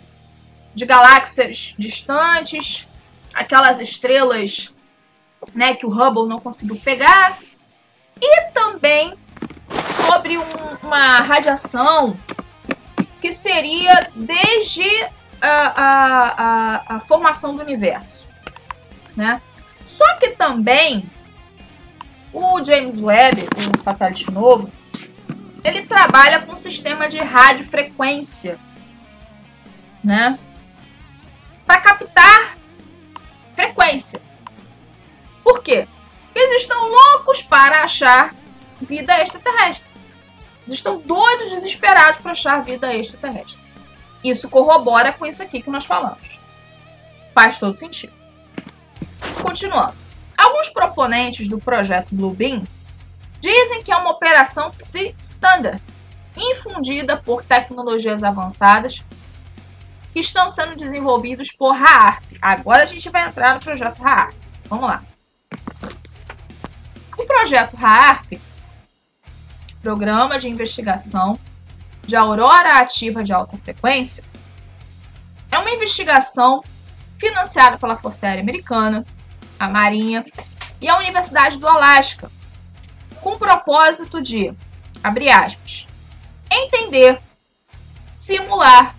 de 0.75 0.85
galáxias 0.85 1.73
distantes, 1.77 2.85
aquelas 3.33 3.79
estrelas 3.79 4.73
né, 5.55 5.75
que 5.75 5.85
o 5.85 5.89
Hubble 5.89 6.27
não 6.27 6.39
conseguiu 6.39 6.75
pegar, 6.75 7.37
e 8.21 8.41
também 8.51 9.13
sobre 10.07 10.37
um, 10.37 10.43
uma 10.83 11.21
radiação 11.21 12.17
que 13.21 13.31
seria 13.31 14.09
desde 14.13 14.83
a, 15.41 15.47
a, 15.47 16.33
a, 16.37 16.95
a, 16.95 16.99
formação 16.99 17.55
do 17.55 17.61
universo. 17.61 18.27
Né? 19.15 19.41
Só 19.85 20.17
que 20.17 20.31
também 20.31 21.09
o 22.33 22.63
James 22.63 22.99
Webb, 22.99 23.47
um 23.57 23.81
satélite 23.81 24.29
novo, 24.29 24.69
ele 25.63 25.83
trabalha 25.83 26.41
com 26.41 26.53
um 26.53 26.57
sistema 26.57 27.07
de 27.07 27.17
radiofrequência 27.19 28.59
né? 30.03 30.37
Para 31.65 31.79
captar 31.79 32.57
frequência. 33.55 34.21
Por 35.43 35.63
quê? 35.63 35.87
Eles 36.35 36.61
estão 36.61 36.89
loucos 36.89 37.41
para 37.41 37.83
achar 37.83 38.35
vida 38.81 39.17
extraterrestre. 39.21 39.89
Eles 40.65 40.79
estão 40.79 40.97
doidos, 40.99 41.51
desesperados 41.51 42.19
para 42.19 42.31
achar 42.31 42.63
vida 42.63 42.93
extraterrestre. 42.93 43.61
Isso 44.23 44.49
corrobora 44.49 45.13
com 45.13 45.25
isso 45.25 45.41
aqui 45.41 45.61
que 45.61 45.69
nós 45.69 45.85
falamos. 45.85 46.39
Faz 47.33 47.59
todo 47.59 47.75
sentido. 47.77 48.13
Continuando. 49.41 49.95
Alguns 50.37 50.69
proponentes 50.69 51.47
do 51.47 51.59
projeto 51.59 52.07
Bluebeam 52.11 52.63
dizem 53.43 53.83
que 53.83 53.91
é 53.91 53.97
uma 53.97 54.11
operação 54.11 54.71
psi-standard, 54.71 55.83
infundida 56.37 57.17
por 57.17 57.43
tecnologias 57.43 58.23
avançadas 58.23 59.03
que 60.13 60.19
estão 60.21 60.49
sendo 60.49 60.77
desenvolvidos 60.77 61.51
por 61.51 61.73
RAARP. 61.75 62.23
Agora 62.41 62.83
a 62.83 62.85
gente 62.85 63.09
vai 63.09 63.27
entrar 63.27 63.53
no 63.53 63.59
projeto 63.59 64.01
RAARP. 64.01 64.33
Vamos 64.69 64.87
lá. 64.87 65.03
O 67.17 67.25
projeto 67.25 67.75
RAARP, 67.75 68.39
Programa 69.81 70.39
de 70.39 70.49
Investigação 70.49 71.37
de 72.07 72.15
Aurora 72.15 72.79
Ativa 72.79 73.25
de 73.25 73.33
Alta 73.33 73.57
Frequência, 73.57 74.23
é 75.51 75.57
uma 75.57 75.69
investigação 75.69 76.63
financiada 77.17 77.77
pela 77.77 77.97
Força 77.97 78.25
Aérea 78.25 78.41
Americana, 78.41 79.05
a 79.59 79.67
Marinha 79.67 80.23
e 80.79 80.87
a 80.87 80.97
Universidade 80.97 81.57
do 81.57 81.67
Alasca, 81.67 82.31
com 83.23 83.31
o 83.31 83.39
propósito 83.39 84.21
de, 84.21 84.53
abre 85.01 85.31
aspas, 85.31 85.87
entender, 86.51 87.19
simular 88.11 88.95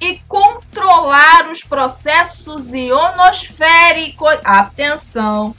e 0.00 0.18
controlar 0.26 1.48
os 1.48 1.62
processos 1.62 2.74
ionosféricos. 2.74 4.38
Atenção! 4.44 5.54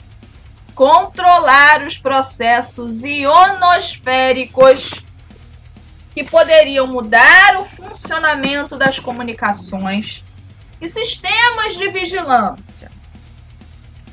Controlar 0.74 1.84
os 1.84 1.96
processos 1.96 3.02
ionosféricos 3.02 5.02
que 6.14 6.22
poderiam 6.22 6.86
mudar 6.86 7.58
o 7.58 7.64
funcionamento 7.64 8.76
das 8.76 8.98
comunicações 8.98 10.22
e 10.80 10.88
sistemas 10.88 11.74
de 11.74 11.88
vigilância. 11.88 12.97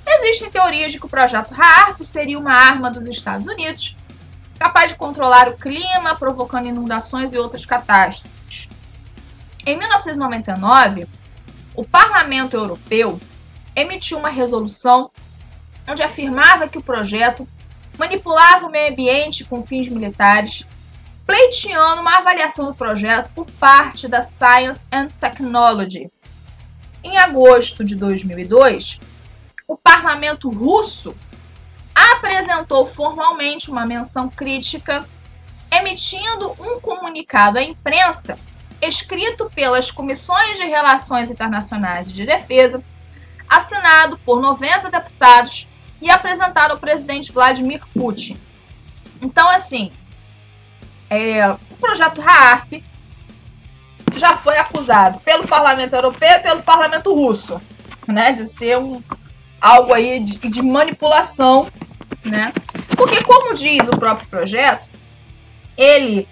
Existem 0.07 0.49
teorias 0.49 0.91
de 0.91 0.99
que 0.99 1.05
o 1.05 1.09
projeto 1.09 1.53
HAARP 1.53 2.03
seria 2.03 2.37
uma 2.37 2.53
arma 2.53 2.91
dos 2.91 3.07
Estados 3.07 3.47
Unidos 3.47 3.95
capaz 4.57 4.91
de 4.91 4.97
controlar 4.97 5.49
o 5.49 5.57
clima, 5.57 6.15
provocando 6.15 6.67
inundações 6.67 7.33
e 7.33 7.37
outras 7.37 7.65
catástrofes. 7.65 8.69
Em 9.65 9.77
1999, 9.77 11.07
o 11.75 11.83
Parlamento 11.83 12.55
Europeu 12.55 13.19
emitiu 13.75 14.17
uma 14.17 14.29
resolução 14.29 15.11
onde 15.87 16.01
afirmava 16.01 16.67
que 16.67 16.77
o 16.77 16.83
projeto 16.83 17.47
manipulava 17.97 18.65
o 18.65 18.71
meio 18.71 18.91
ambiente 18.91 19.43
com 19.43 19.61
fins 19.61 19.89
militares, 19.89 20.65
pleiteando 21.25 22.01
uma 22.01 22.17
avaliação 22.17 22.65
do 22.65 22.75
projeto 22.75 23.31
por 23.31 23.45
parte 23.45 24.07
da 24.07 24.21
Science 24.21 24.87
and 24.91 25.07
Technology. 25.19 26.09
Em 27.03 27.17
agosto 27.17 27.83
de 27.83 27.95
2002, 27.95 28.99
o 29.67 29.75
parlamento 29.77 30.49
russo 30.49 31.15
apresentou 31.93 32.85
formalmente 32.85 33.71
uma 33.71 33.85
menção 33.85 34.29
crítica, 34.29 35.05
emitindo 35.71 36.51
um 36.59 36.79
comunicado 36.79 37.57
à 37.57 37.63
imprensa 37.63 38.37
escrito 38.81 39.49
pelas 39.55 39.89
Comissões 39.89 40.57
de 40.57 40.65
Relações 40.65 41.31
Internacionais 41.31 42.09
e 42.09 42.13
de 42.13 42.25
Defesa, 42.25 42.83
assinado 43.49 44.17
por 44.19 44.41
90 44.41 44.91
deputados 44.91 45.67
e 46.01 46.09
apresentado 46.09 46.71
ao 46.71 46.77
presidente 46.77 47.31
Vladimir 47.31 47.81
Putin. 47.93 48.37
Então, 49.21 49.49
assim, 49.49 49.91
é, 51.09 51.49
o 51.49 51.75
projeto 51.79 52.21
RAARP 52.21 52.83
já 54.15 54.35
foi 54.37 54.57
acusado 54.57 55.19
pelo 55.19 55.47
Parlamento 55.47 55.93
Europeu 55.93 56.29
e 56.29 56.39
pelo 56.39 56.61
Parlamento 56.61 57.13
Russo, 57.13 57.59
né, 58.07 58.33
de 58.33 58.45
ser 58.45 58.77
um, 58.77 59.01
algo 59.65 59.93
aí 59.93 60.19
de, 60.19 60.37
de 60.37 60.61
manipulação, 60.61 61.67
né? 62.23 62.53
Porque, 62.95 63.23
como 63.23 63.55
diz 63.55 63.87
o 63.87 63.97
próprio 63.97 64.27
projeto, 64.27 64.87
ele 65.75 66.27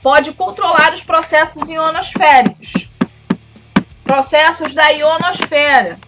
pode 0.00 0.32
controlar 0.32 0.94
os 0.94 1.02
processos 1.02 1.68
ionosféricos, 1.68 2.72
processos 4.04 4.74
da 4.74 4.88
ionosfera. 4.90 5.98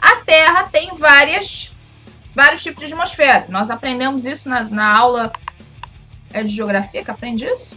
A 0.00 0.16
Terra 0.16 0.64
tem 0.64 0.94
várias, 0.96 1.70
vários 2.34 2.62
tipos 2.62 2.86
de 2.86 2.94
atmosfera. 2.94 3.44
Nós 3.50 3.68
aprendemos 3.68 4.24
isso 4.24 4.48
na, 4.48 4.62
na 4.64 4.90
aula 4.90 5.32
é 6.32 6.42
de 6.42 6.48
geografia 6.48 7.04
que 7.04 7.10
aprende 7.10 7.44
isso? 7.44 7.76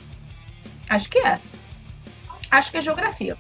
Acho 0.90 1.10
que 1.10 1.20
é. 1.20 1.40
Acho 2.50 2.72
que 2.72 2.78
é 2.78 2.82
geografia. 2.82 3.38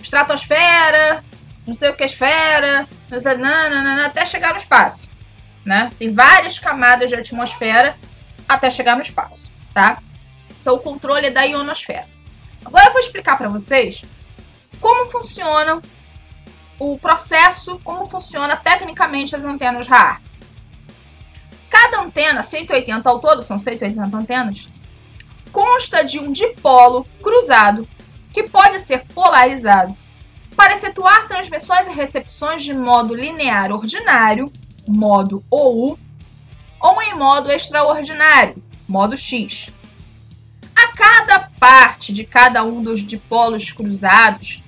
Estratosfera, 0.00 1.24
não 1.66 1.74
sei 1.74 1.90
o 1.90 1.96
que 1.96 2.02
é 2.02 2.06
esfera, 2.06 2.86
até 4.04 4.24
chegar 4.24 4.50
no 4.50 4.56
espaço. 4.56 5.08
Né? 5.64 5.90
Tem 5.98 6.12
várias 6.12 6.58
camadas 6.58 7.10
de 7.10 7.16
atmosfera 7.16 7.96
até 8.48 8.70
chegar 8.70 8.96
no 8.96 9.02
espaço, 9.02 9.50
tá? 9.74 9.98
Então, 10.60 10.74
o 10.74 10.80
controle 10.80 11.26
é 11.26 11.30
da 11.30 11.42
ionosfera. 11.42 12.08
Agora 12.64 12.86
eu 12.86 12.92
vou 12.92 13.00
explicar 13.00 13.36
para 13.38 13.48
vocês 13.48 14.04
como 14.80 15.06
funciona 15.06 15.80
o 16.78 16.98
processo, 16.98 17.78
como 17.84 18.06
funciona 18.06 18.56
tecnicamente 18.56 19.36
as 19.36 19.44
antenas 19.44 19.86
RAR. 19.86 20.20
Cada 21.68 22.00
antena, 22.00 22.42
180 22.42 23.08
ao 23.08 23.20
todo, 23.20 23.42
são 23.42 23.58
180 23.58 24.16
antenas, 24.16 24.66
consta 25.52 26.02
de 26.02 26.18
um 26.18 26.32
dipolo 26.32 27.06
cruzado 27.22 27.86
que 28.32 28.44
pode 28.44 28.80
ser 28.80 29.04
polarizado 29.14 29.96
para 30.60 30.74
efetuar 30.74 31.26
transmissões 31.26 31.86
e 31.86 31.90
recepções 31.90 32.62
de 32.62 32.74
modo 32.74 33.14
linear 33.14 33.72
ordinário, 33.72 34.52
modo 34.86 35.42
OU, 35.50 35.98
ou 36.78 37.00
em 37.00 37.14
modo 37.14 37.50
extraordinário, 37.50 38.62
modo 38.86 39.16
X. 39.16 39.70
A 40.76 40.88
cada 40.88 41.48
parte 41.58 42.12
de 42.12 42.24
cada 42.24 42.62
um 42.62 42.82
dos 42.82 43.00
dipolos 43.00 43.72
cruzados 43.72 44.62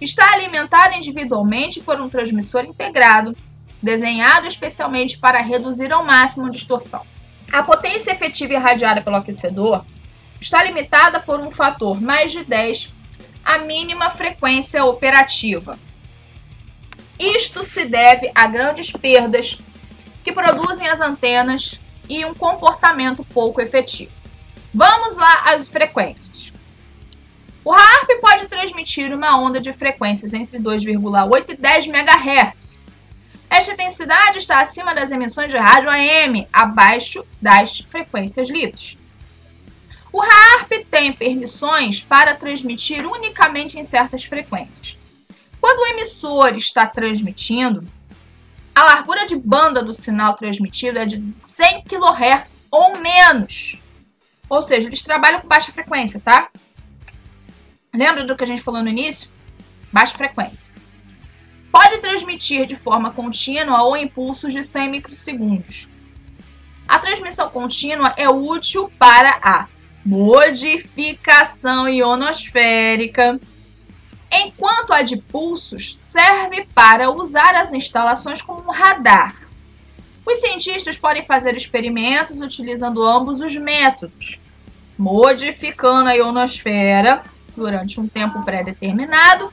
está 0.00 0.32
alimentada 0.32 0.96
individualmente 0.96 1.80
por 1.80 2.00
um 2.00 2.08
transmissor 2.08 2.64
integrado, 2.64 3.36
desenhado 3.80 4.48
especialmente 4.48 5.16
para 5.16 5.40
reduzir 5.40 5.92
ao 5.92 6.04
máximo 6.04 6.46
a 6.46 6.50
distorção. 6.50 7.06
A 7.52 7.62
potência 7.62 8.10
efetiva 8.10 8.54
irradiada 8.54 9.00
pelo 9.00 9.14
aquecedor 9.14 9.84
está 10.40 10.64
limitada 10.64 11.20
por 11.20 11.38
um 11.38 11.52
fator 11.52 12.00
mais 12.00 12.32
de 12.32 12.42
10 12.42 12.95
a 13.46 13.58
mínima 13.58 14.10
frequência 14.10 14.84
operativa. 14.84 15.78
Isto 17.16 17.62
se 17.62 17.84
deve 17.84 18.28
a 18.34 18.48
grandes 18.48 18.90
perdas 18.90 19.56
que 20.24 20.32
produzem 20.32 20.88
as 20.88 21.00
antenas 21.00 21.80
e 22.08 22.24
um 22.24 22.34
comportamento 22.34 23.24
pouco 23.24 23.60
efetivo. 23.60 24.10
Vamos 24.74 25.16
lá 25.16 25.44
às 25.54 25.68
frequências. 25.68 26.52
O 27.64 27.72
HARP 27.72 28.20
pode 28.20 28.46
transmitir 28.46 29.14
uma 29.14 29.38
onda 29.38 29.60
de 29.60 29.72
frequências 29.72 30.34
entre 30.34 30.58
2,8 30.58 31.50
e 31.50 31.56
10 31.56 31.86
MHz. 31.86 32.78
Esta 33.48 33.72
intensidade 33.72 34.38
está 34.38 34.60
acima 34.60 34.92
das 34.92 35.12
emissões 35.12 35.50
de 35.50 35.56
rádio 35.56 35.88
AM, 35.88 36.48
abaixo 36.52 37.24
das 37.40 37.78
frequências 37.78 38.50
livres. 38.50 38.98
O 40.12 40.20
HARP 40.22 40.86
tem 40.90 41.12
permissões 41.12 42.00
para 42.00 42.34
transmitir 42.34 43.06
unicamente 43.06 43.78
em 43.78 43.84
certas 43.84 44.24
frequências. 44.24 44.96
Quando 45.60 45.80
o 45.80 45.86
emissor 45.86 46.56
está 46.56 46.86
transmitindo, 46.86 47.86
a 48.74 48.84
largura 48.84 49.26
de 49.26 49.34
banda 49.34 49.82
do 49.82 49.92
sinal 49.92 50.34
transmitido 50.34 50.98
é 50.98 51.06
de 51.06 51.34
100 51.42 51.82
kHz 51.84 52.64
ou 52.70 52.98
menos. 52.98 53.76
Ou 54.48 54.62
seja, 54.62 54.86
eles 54.86 55.02
trabalham 55.02 55.40
com 55.40 55.48
baixa 55.48 55.72
frequência, 55.72 56.20
tá? 56.20 56.50
Lembra 57.92 58.24
do 58.24 58.36
que 58.36 58.44
a 58.44 58.46
gente 58.46 58.62
falou 58.62 58.82
no 58.82 58.88
início? 58.88 59.28
Baixa 59.90 60.16
frequência. 60.16 60.72
Pode 61.72 61.98
transmitir 61.98 62.66
de 62.66 62.76
forma 62.76 63.10
contínua 63.10 63.82
ou 63.82 63.96
em 63.96 64.06
pulsos 64.06 64.52
de 64.52 64.62
100 64.62 64.90
microsegundos. 64.90 65.88
A 66.86 66.98
transmissão 66.98 67.50
contínua 67.50 68.14
é 68.16 68.28
útil 68.28 68.90
para 68.98 69.38
a 69.42 69.66
modificação 70.06 71.88
ionosférica, 71.88 73.40
enquanto 74.30 74.92
a 74.92 75.02
de 75.02 75.16
pulsos 75.16 75.94
serve 75.98 76.64
para 76.72 77.10
usar 77.10 77.56
as 77.56 77.72
instalações 77.72 78.40
como 78.40 78.70
radar. 78.70 79.34
Os 80.24 80.38
cientistas 80.38 80.96
podem 80.96 81.24
fazer 81.24 81.56
experimentos 81.56 82.40
utilizando 82.40 83.02
ambos 83.02 83.40
os 83.40 83.56
métodos, 83.56 84.38
modificando 84.96 86.08
a 86.08 86.12
ionosfera 86.12 87.24
durante 87.56 87.98
um 87.98 88.06
tempo 88.06 88.44
pré-determinado 88.44 89.52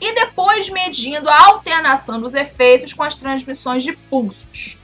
e 0.00 0.14
depois 0.14 0.68
medindo 0.68 1.28
a 1.28 1.46
alternação 1.46 2.20
dos 2.20 2.34
efeitos 2.34 2.92
com 2.92 3.02
as 3.02 3.16
transmissões 3.16 3.82
de 3.82 3.92
pulsos. 3.92 4.78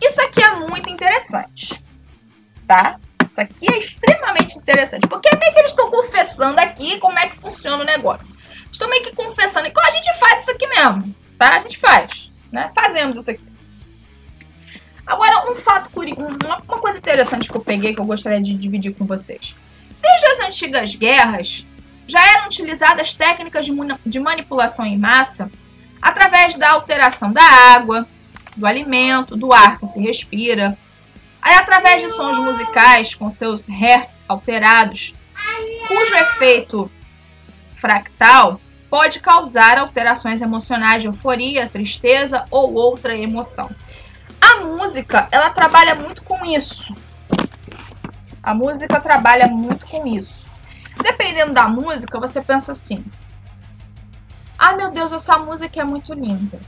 Isso 0.00 0.20
aqui 0.20 0.42
é 0.42 0.56
muito 0.56 0.88
interessante, 0.88 1.82
tá? 2.66 3.00
Isso 3.32 3.40
aqui 3.40 3.72
é 3.72 3.78
extremamente 3.78 4.58
interessante, 4.58 5.08
porque 5.08 5.26
até 5.26 5.50
que 5.50 5.58
eles 5.58 5.70
estão 5.70 5.90
confessando 5.90 6.60
aqui 6.60 6.98
como 6.98 7.18
é 7.18 7.28
que 7.28 7.36
funciona 7.38 7.82
o 7.82 7.86
negócio. 7.86 8.36
Estou 8.70 8.90
meio 8.90 9.02
que 9.02 9.16
confessando, 9.16 9.66
e 9.66 9.72
a 9.74 9.90
gente 9.90 10.18
faz 10.18 10.42
isso 10.42 10.50
aqui 10.50 10.66
mesmo, 10.66 11.14
tá? 11.38 11.56
A 11.56 11.58
gente 11.60 11.78
faz, 11.78 12.30
né? 12.52 12.70
Fazemos 12.74 13.16
isso 13.16 13.30
aqui. 13.30 13.42
Agora, 15.06 15.50
um 15.50 15.54
fato 15.54 15.88
curioso, 15.88 16.36
uma, 16.44 16.60
coisa 16.78 16.98
interessante 16.98 17.48
que 17.48 17.56
eu 17.56 17.62
peguei 17.62 17.94
que 17.94 18.00
eu 18.02 18.04
gostaria 18.04 18.38
de 18.38 18.52
dividir 18.52 18.92
com 18.92 19.06
vocês. 19.06 19.56
Desde 20.02 20.26
as 20.26 20.40
antigas 20.40 20.94
guerras, 20.94 21.64
já 22.06 22.22
eram 22.34 22.44
utilizadas 22.44 23.14
técnicas 23.14 23.66
de 24.04 24.20
manipulação 24.20 24.84
em 24.84 24.98
massa 24.98 25.50
através 26.02 26.58
da 26.58 26.72
alteração 26.72 27.32
da 27.32 27.42
água, 27.42 28.06
do 28.54 28.66
alimento, 28.66 29.34
do 29.34 29.54
ar 29.54 29.78
que 29.78 29.86
se 29.86 30.02
respira, 30.02 30.76
aí 31.42 31.56
através 31.56 32.00
de 32.00 32.08
sons 32.08 32.38
musicais 32.38 33.14
com 33.14 33.28
seus 33.28 33.66
hertz 33.68 34.24
alterados, 34.28 35.12
cujo 35.88 36.14
efeito 36.14 36.90
fractal 37.76 38.60
pode 38.88 39.18
causar 39.20 39.78
alterações 39.78 40.40
emocionais 40.40 41.02
de 41.02 41.08
euforia, 41.08 41.68
tristeza 41.68 42.44
ou 42.50 42.74
outra 42.74 43.16
emoção. 43.16 43.68
A 44.40 44.60
música, 44.60 45.26
ela 45.32 45.50
trabalha 45.50 45.94
muito 45.94 46.22
com 46.22 46.44
isso. 46.44 46.94
A 48.42 48.54
música 48.54 49.00
trabalha 49.00 49.46
muito 49.46 49.86
com 49.86 50.06
isso. 50.06 50.46
Dependendo 51.02 51.52
da 51.52 51.66
música, 51.66 52.20
você 52.20 52.40
pensa 52.40 52.72
assim: 52.72 53.04
"Ah, 54.58 54.74
meu 54.74 54.90
Deus, 54.90 55.12
essa 55.12 55.38
música 55.38 55.80
é 55.80 55.84
muito 55.84 56.12
linda". 56.12 56.60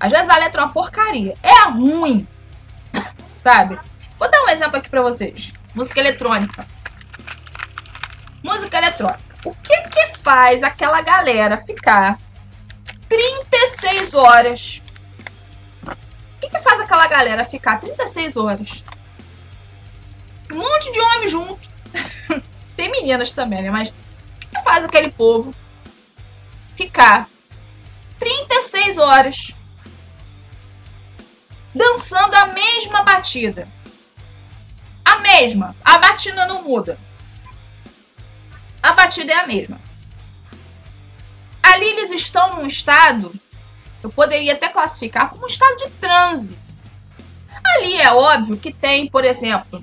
Às 0.00 0.12
vezes 0.12 0.28
a 0.28 0.38
letra 0.38 0.62
é 0.62 0.64
uma 0.64 0.72
porcaria. 0.72 1.34
É 1.42 1.68
ruim. 1.68 2.26
Sabe? 3.38 3.78
Vou 4.18 4.30
dar 4.30 4.42
um 4.42 4.50
exemplo 4.50 4.76
aqui 4.76 4.90
para 4.90 5.00
vocês. 5.00 5.52
Música 5.74 6.00
eletrônica. 6.00 6.66
Música 8.42 8.76
eletrônica. 8.76 9.24
O 9.44 9.54
que 9.54 9.80
que 9.88 10.18
faz 10.18 10.62
aquela 10.62 11.00
galera 11.00 11.56
ficar 11.56 12.18
36 13.08 14.12
horas 14.12 14.82
que, 16.48 16.48
que 16.48 16.58
faz 16.58 16.80
aquela 16.80 17.06
galera 17.06 17.44
ficar 17.44 17.78
36 17.78 18.36
horas? 18.36 18.82
Um 20.52 20.56
monte 20.56 20.92
de 20.92 21.00
homem 21.00 21.28
junto. 21.28 21.68
Tem 22.76 22.90
meninas 22.90 23.32
também, 23.32 23.62
né? 23.62 23.70
Mas 23.70 23.88
o 23.88 23.92
que, 24.40 24.46
que 24.46 24.62
faz 24.62 24.84
aquele 24.84 25.10
povo 25.10 25.54
ficar 26.76 27.28
36 28.18 28.98
horas 28.98 29.52
dançando 31.78 32.34
a 32.34 32.46
mesma 32.46 33.02
batida? 33.02 33.66
A 35.04 35.20
mesma. 35.20 35.74
A 35.84 35.96
batida 35.98 36.46
não 36.46 36.62
muda. 36.62 36.98
A 38.82 38.92
batida 38.92 39.32
é 39.32 39.36
a 39.36 39.46
mesma. 39.46 39.80
Ali 41.62 41.86
eles 41.86 42.10
estão 42.10 42.56
num 42.56 42.66
estado 42.66 43.32
eu 44.02 44.10
poderia 44.10 44.52
até 44.52 44.68
classificar 44.68 45.28
como 45.28 45.44
um 45.44 45.46
estado 45.46 45.76
de 45.76 45.90
transe. 45.90 46.58
Ali 47.64 47.96
é 47.96 48.12
óbvio 48.12 48.56
que 48.56 48.72
tem, 48.72 49.08
por 49.08 49.24
exemplo, 49.24 49.82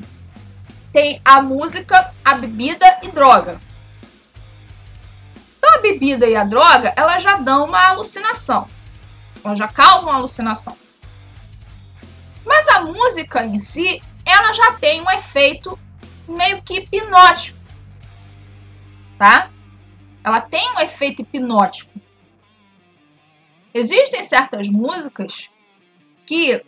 tem 0.91 1.21
a 1.23 1.41
música, 1.41 2.13
a 2.23 2.35
bebida 2.35 2.99
e 3.03 3.09
droga. 3.09 3.59
Então 5.57 5.75
a 5.75 5.79
bebida 5.79 6.25
e 6.25 6.35
a 6.35 6.43
droga, 6.43 6.93
elas 6.95 7.21
já 7.21 7.35
dão 7.35 7.65
uma 7.65 7.89
alucinação. 7.89 8.67
Já 9.55 9.67
causam 9.67 10.09
uma 10.09 10.15
alucinação. 10.15 10.75
Mas 12.45 12.67
a 12.67 12.81
música 12.81 13.45
em 13.45 13.59
si, 13.59 14.01
ela 14.25 14.53
já 14.53 14.73
tem 14.73 15.01
um 15.01 15.11
efeito 15.11 15.77
meio 16.27 16.61
que 16.61 16.75
hipnótico. 16.75 17.57
Tá? 19.17 19.49
Ela 20.23 20.41
tem 20.41 20.71
um 20.75 20.79
efeito 20.79 21.21
hipnótico. 21.21 21.91
Existem 23.73 24.23
certas 24.23 24.67
músicas 24.69 25.49
que 26.25 26.63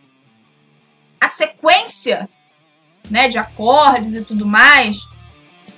a 1.20 1.30
sequência 1.30 2.30
né, 3.10 3.28
de 3.28 3.38
acordes 3.38 4.16
e 4.16 4.24
tudo 4.24 4.46
mais, 4.46 4.98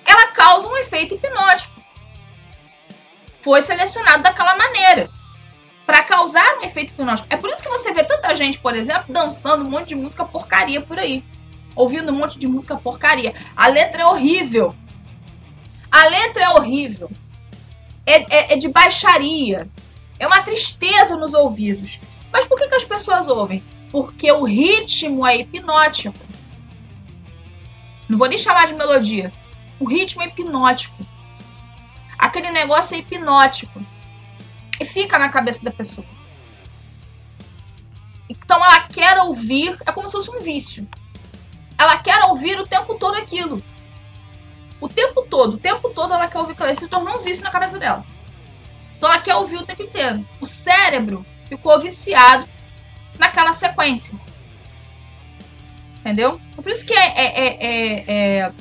ela 0.06 0.28
causa 0.28 0.68
um 0.68 0.78
efeito 0.78 1.16
hipnótico. 1.16 1.80
Foi 3.42 3.62
selecionado 3.62 4.24
daquela 4.24 4.58
maneira 4.58 5.10
causar 6.20 6.58
um 6.58 6.64
efeito 6.64 6.92
hipnótico. 6.92 7.28
É 7.30 7.38
por 7.38 7.50
isso 7.50 7.64
que 7.64 7.70
você 7.70 7.94
vê 7.94 8.04
tanta 8.04 8.36
gente, 8.36 8.60
por 8.60 8.76
exemplo, 8.76 9.06
dançando 9.08 9.64
um 9.64 9.70
monte 9.70 9.90
de 9.90 9.96
música 9.96 10.26
porcaria 10.26 10.82
por 10.82 11.00
aí, 11.00 11.24
ouvindo 11.76 12.12
um 12.12 12.16
monte 12.16 12.38
de 12.38 12.46
música 12.46 12.76
porcaria. 12.76 13.34
A 13.56 13.68
letra 13.68 14.02
é 14.02 14.06
horrível. 14.06 14.76
A 15.90 16.08
letra 16.08 16.44
é 16.44 16.50
horrível. 16.50 17.10
É, 18.06 18.16
é, 18.36 18.54
é 18.54 18.58
de 18.58 18.68
baixaria. 18.68 19.70
É 20.18 20.28
uma 20.28 20.42
tristeza 20.42 21.16
nos 21.16 21.34
ouvidos. 21.34 22.00
Mas 22.34 22.46
por 22.46 22.58
que, 22.58 22.68
que 22.68 22.76
as 22.76 22.84
pessoas 22.84 23.28
ouvem? 23.30 23.64
Porque 23.90 24.30
o 24.32 24.44
ritmo 24.44 25.26
é 25.26 25.38
hipnótico. 25.38 26.20
Não 28.10 28.18
vou 28.18 28.28
nem 28.28 28.38
chamar 28.38 28.68
de 28.68 28.74
melodia. 28.74 29.32
O 29.80 29.86
ritmo 29.86 30.22
é 30.22 30.28
hipnótico. 30.28 31.06
Aquele 32.18 32.52
negócio 32.52 32.96
é 32.96 33.00
hipnótico. 33.00 33.80
E 34.80 34.86
fica 34.86 35.20
na 35.20 35.30
cabeça 35.30 35.64
da 35.64 35.72
pessoa. 35.72 36.08
Então 38.30 38.64
ela 38.64 38.82
quer 38.82 39.18
ouvir, 39.18 39.78
é 39.86 39.92
como 39.92 40.08
se 40.08 40.14
fosse 40.14 40.30
um 40.30 40.40
vício. 40.40 40.88
Ela 41.78 41.98
quer 41.98 42.24
ouvir 42.26 42.60
o 42.60 42.68
tempo 42.68 42.96
todo 42.96 43.16
aquilo. 43.16 43.62
O 44.80 44.88
tempo 44.88 45.24
todo, 45.24 45.56
o 45.56 45.58
tempo 45.58 45.90
todo 45.90 46.14
ela 46.14 46.28
quer 46.28 46.38
ouvir 46.38 46.54
aquilo. 46.54 46.76
Se 46.76 46.88
tornou 46.88 47.18
um 47.18 47.24
vício 47.24 47.44
na 47.44 47.50
cabeça 47.50 47.78
dela. 47.78 48.06
Então 48.98 49.10
ela 49.10 49.22
quer 49.22 49.36
ouvir 49.36 49.58
o 49.58 49.66
tempo 49.66 49.82
inteiro. 49.82 50.26
O 50.40 50.46
cérebro 50.46 51.26
ficou 51.48 51.80
viciado 51.80 52.48
naquela 53.18 53.52
sequência. 53.52 54.18
Entendeu? 56.00 56.40
Por 56.56 56.68
isso 56.70 56.86
que 56.86 56.94
é, 56.94 57.08
é, 57.08 57.48
é, 57.48 58.06
é, 58.08 58.52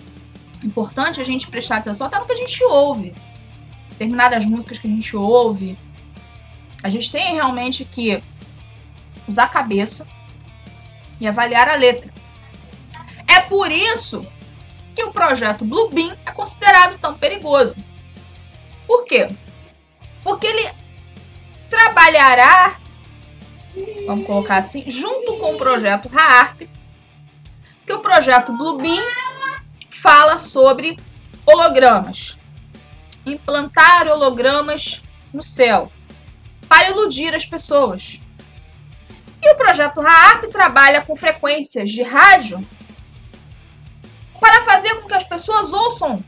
importante 0.64 1.20
a 1.20 1.24
gente 1.24 1.48
prestar 1.48 1.76
atenção 1.76 2.06
até 2.06 2.18
no 2.18 2.26
que 2.26 2.32
a 2.32 2.36
gente 2.36 2.62
ouve. 2.64 3.14
Determinadas 3.90 4.44
músicas 4.44 4.78
que 4.78 4.86
a 4.86 4.90
gente 4.90 5.16
ouve. 5.16 5.78
A 6.82 6.88
gente 6.88 7.10
tem 7.10 7.34
realmente 7.34 7.84
que 7.84 8.22
usar 9.26 9.44
a 9.44 9.48
cabeça 9.48 10.06
e 11.20 11.26
avaliar 11.26 11.68
a 11.68 11.74
letra. 11.74 12.12
É 13.26 13.40
por 13.40 13.70
isso 13.70 14.26
que 14.94 15.02
o 15.02 15.12
projeto 15.12 15.64
Bluebeam 15.64 16.16
é 16.24 16.30
considerado 16.30 16.98
tão 16.98 17.14
perigoso. 17.14 17.74
Por 18.86 19.04
quê? 19.04 19.28
Porque 20.22 20.46
ele 20.46 20.70
trabalhará, 21.68 22.76
vamos 24.06 24.26
colocar 24.26 24.58
assim, 24.58 24.84
junto 24.88 25.36
com 25.36 25.54
o 25.54 25.58
projeto 25.58 26.08
RAARP, 26.08 26.68
que 27.84 27.92
o 27.92 28.00
projeto 28.00 28.56
Bluebeam 28.56 29.04
fala 29.90 30.38
sobre 30.38 30.96
hologramas. 31.44 32.38
Implantar 33.26 34.08
hologramas 34.08 35.02
no 35.32 35.42
céu 35.42 35.92
para 36.68 36.90
iludir 36.90 37.34
as 37.34 37.46
pessoas. 37.46 38.20
E 39.40 39.50
o 39.50 39.56
projeto 39.56 40.00
RAARP 40.00 40.44
trabalha 40.50 41.04
com 41.04 41.16
frequências 41.16 41.90
de 41.90 42.02
rádio 42.02 42.60
para 44.40 44.62
fazer 44.64 44.94
com 44.96 45.08
que 45.08 45.14
as 45.14 45.24
pessoas 45.24 45.72
ouçam 45.72 46.22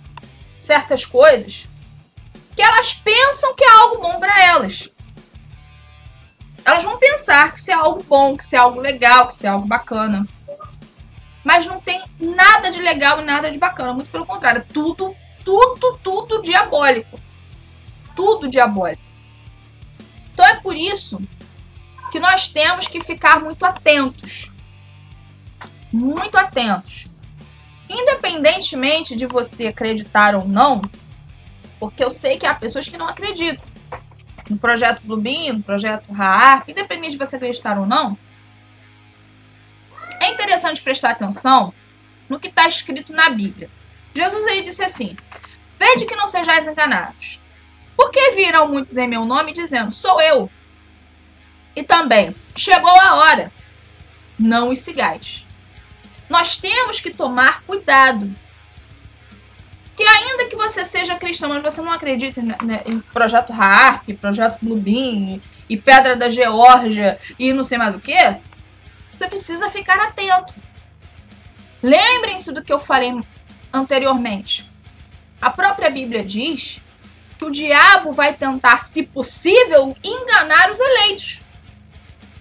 certas 0.58 1.04
coisas 1.04 1.66
que 2.54 2.62
elas 2.62 2.92
pensam 2.92 3.54
que 3.54 3.64
é 3.64 3.70
algo 3.70 4.02
bom 4.02 4.20
para 4.20 4.44
elas. 4.44 4.90
Elas 6.62 6.84
vão 6.84 6.98
pensar 6.98 7.54
que 7.54 7.60
isso 7.60 7.70
é 7.70 7.74
algo 7.74 8.02
bom, 8.02 8.36
que 8.36 8.42
isso 8.42 8.54
é 8.54 8.58
algo 8.58 8.80
legal, 8.80 9.26
que 9.26 9.32
isso 9.32 9.46
é 9.46 9.48
algo 9.48 9.66
bacana. 9.66 10.26
Mas 11.42 11.64
não 11.64 11.80
tem 11.80 12.02
nada 12.18 12.70
de 12.70 12.82
legal 12.82 13.20
e 13.20 13.24
nada 13.24 13.50
de 13.50 13.58
bacana. 13.58 13.94
Muito 13.94 14.10
pelo 14.10 14.26
contrário, 14.26 14.60
é 14.60 14.72
tudo, 14.72 15.16
tudo, 15.42 15.98
tudo 16.02 16.42
diabólico. 16.42 17.18
Tudo 18.14 18.46
diabólico. 18.46 19.02
Então 20.32 20.44
é 20.44 20.56
por 20.56 20.76
isso 20.76 21.20
que 22.10 22.18
nós 22.18 22.48
temos 22.48 22.88
que 22.88 23.00
ficar 23.00 23.40
muito 23.40 23.64
atentos. 23.64 24.50
Muito 25.92 26.36
atentos. 26.36 27.06
Independentemente 27.88 29.16
de 29.16 29.26
você 29.26 29.68
acreditar 29.68 30.34
ou 30.34 30.46
não, 30.46 30.82
porque 31.78 32.04
eu 32.04 32.10
sei 32.10 32.38
que 32.38 32.46
há 32.46 32.54
pessoas 32.54 32.88
que 32.88 32.96
não 32.96 33.08
acreditam 33.08 33.64
no 34.48 34.58
projeto 34.58 35.00
Bluebeam, 35.02 35.56
no 35.56 35.62
projeto 35.62 36.12
RAARP, 36.12 36.68
independente 36.68 37.12
de 37.12 37.18
você 37.18 37.36
acreditar 37.36 37.78
ou 37.78 37.86
não. 37.86 38.18
É 40.20 40.30
interessante 40.30 40.82
prestar 40.82 41.10
atenção 41.10 41.72
no 42.28 42.38
que 42.38 42.48
está 42.48 42.68
escrito 42.68 43.12
na 43.12 43.30
Bíblia. 43.30 43.70
Jesus 44.14 44.46
ele 44.46 44.62
disse 44.62 44.82
assim: 44.82 45.16
Vede 45.78 46.04
que 46.04 46.14
não 46.14 46.28
sejais 46.28 46.68
enganados. 46.68 47.39
Porque 48.00 48.30
viram 48.30 48.66
muitos 48.66 48.96
em 48.96 49.06
meu 49.06 49.26
nome 49.26 49.52
dizendo: 49.52 49.92
Sou 49.92 50.22
eu. 50.22 50.50
E 51.76 51.82
também, 51.82 52.34
chegou 52.56 52.98
a 52.98 53.16
hora. 53.16 53.52
Não 54.38 54.70
os 54.70 54.78
sigais. 54.78 55.44
Nós 56.26 56.56
temos 56.56 56.98
que 56.98 57.10
tomar 57.10 57.62
cuidado. 57.64 58.34
Que 59.94 60.02
ainda 60.02 60.46
que 60.46 60.56
você 60.56 60.82
seja 60.82 61.16
cristão, 61.16 61.50
mas 61.50 61.62
você 61.62 61.82
não 61.82 61.92
acredita 61.92 62.40
em 62.86 63.00
projeto 63.12 63.52
HARP, 63.52 64.14
projeto 64.18 64.60
Bluebeam 64.62 65.38
e 65.68 65.76
Pedra 65.76 66.16
da 66.16 66.30
Geórgia 66.30 67.20
e 67.38 67.52
não 67.52 67.62
sei 67.62 67.76
mais 67.76 67.94
o 67.94 68.00
que, 68.00 68.16
você 69.12 69.28
precisa 69.28 69.68
ficar 69.68 70.00
atento. 70.00 70.54
Lembrem-se 71.82 72.50
do 72.50 72.64
que 72.64 72.72
eu 72.72 72.78
falei 72.78 73.20
anteriormente. 73.70 74.66
A 75.38 75.50
própria 75.50 75.90
Bíblia 75.90 76.24
diz 76.24 76.80
que 77.40 77.44
o 77.46 77.50
diabo 77.50 78.12
vai 78.12 78.34
tentar, 78.34 78.82
se 78.82 79.02
possível, 79.02 79.96
enganar 80.04 80.70
os 80.70 80.78
eleitos. 80.78 81.40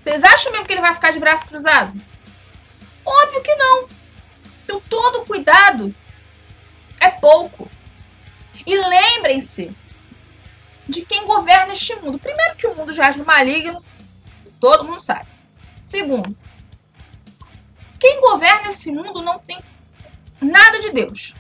Vocês 0.04 0.22
acham 0.26 0.52
mesmo 0.52 0.68
que 0.68 0.74
ele 0.74 0.82
vai 0.82 0.94
ficar 0.94 1.12
de 1.12 1.20
braço 1.20 1.46
cruzado? 1.46 1.94
Óbvio 3.06 3.42
que 3.42 3.56
não. 3.56 3.88
Então 4.62 4.82
todo 4.90 5.26
cuidado 5.26 5.96
é 7.00 7.10
pouco. 7.12 7.72
E 8.66 8.78
lembrem-se 8.78 9.74
de 10.86 11.06
quem 11.06 11.26
governa 11.26 11.72
este 11.72 11.96
mundo. 11.96 12.20
Primeiro 12.20 12.58
que 12.58 12.68
o 12.68 12.76
mundo 12.76 12.92
já 12.92 13.08
é 13.08 13.16
no 13.16 13.24
maligno, 13.24 13.82
todo 14.60 14.84
mundo 14.84 15.00
sabe. 15.00 15.30
Segundo, 15.86 16.38
quem 17.98 18.20
governa 18.20 18.68
esse 18.68 18.92
mundo 18.92 19.22
não 19.22 19.40
tem 19.40 19.58
nada 20.42 20.78
de 20.82 20.92
Deus. 20.92 21.34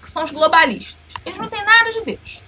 Que 0.00 0.08
são 0.08 0.22
os 0.22 0.30
globalistas. 0.30 0.96
Eles 1.26 1.38
não 1.38 1.48
têm 1.48 1.64
nada 1.64 1.90
de 1.90 2.02
Deus. 2.02 2.41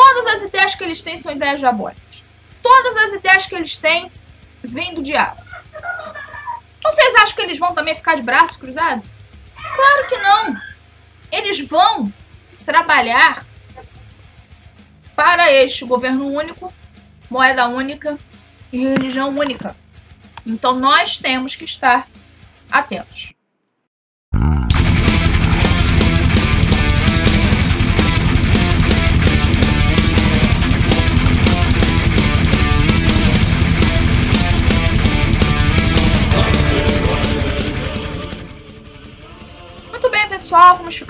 Todas 0.00 0.26
as 0.28 0.42
ideias 0.48 0.74
que 0.74 0.82
eles 0.82 1.02
têm 1.02 1.18
são 1.18 1.30
ideias 1.30 1.60
diabólicas. 1.60 2.22
Todas 2.62 2.96
as 2.96 3.12
ideias 3.12 3.44
que 3.44 3.54
eles 3.54 3.76
têm 3.76 4.10
vêm 4.64 4.94
do 4.94 5.02
diabo. 5.02 5.42
Vocês 6.82 7.14
acham 7.16 7.36
que 7.36 7.42
eles 7.42 7.58
vão 7.58 7.74
também 7.74 7.94
ficar 7.94 8.14
de 8.14 8.22
braço 8.22 8.58
cruzado? 8.58 9.02
Claro 9.54 10.08
que 10.08 10.16
não. 10.16 10.56
Eles 11.30 11.60
vão 11.60 12.10
trabalhar 12.64 13.44
para 15.14 15.52
este 15.52 15.84
governo 15.84 16.28
único, 16.28 16.72
moeda 17.28 17.68
única 17.68 18.16
e 18.72 18.78
religião 18.78 19.28
única. 19.28 19.76
Então 20.46 20.78
nós 20.78 21.18
temos 21.18 21.54
que 21.54 21.66
estar 21.66 22.08
atentos. 22.72 23.34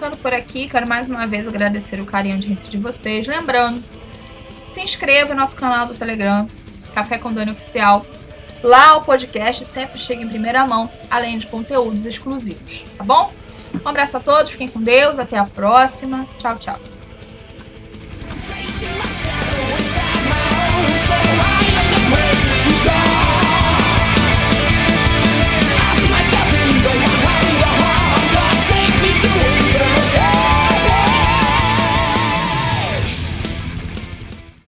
Ficando 0.00 0.16
por 0.16 0.32
aqui. 0.32 0.66
Quero 0.66 0.86
mais 0.86 1.10
uma 1.10 1.26
vez 1.26 1.46
agradecer 1.46 2.00
o 2.00 2.06
carinho 2.06 2.38
de 2.38 2.54
de 2.54 2.78
vocês. 2.78 3.26
Lembrando, 3.26 3.82
se 4.66 4.80
inscreva 4.80 5.34
no 5.34 5.40
nosso 5.40 5.54
canal 5.54 5.86
do 5.86 5.94
Telegram, 5.94 6.48
Café 6.94 7.18
com 7.18 7.30
Dani 7.30 7.50
Oficial. 7.50 8.06
Lá 8.62 8.96
o 8.96 9.04
podcast 9.04 9.62
sempre 9.66 9.98
chega 9.98 10.22
em 10.22 10.28
primeira 10.28 10.66
mão, 10.66 10.90
além 11.10 11.36
de 11.36 11.46
conteúdos 11.46 12.06
exclusivos, 12.06 12.84
tá 12.96 13.04
bom? 13.04 13.32
Um 13.84 13.88
abraço 13.88 14.16
a 14.16 14.20
todos, 14.20 14.52
fiquem 14.52 14.68
com 14.68 14.82
Deus, 14.82 15.18
até 15.18 15.38
a 15.38 15.44
próxima. 15.44 16.26
Tchau, 16.38 16.56
tchau. 16.56 16.89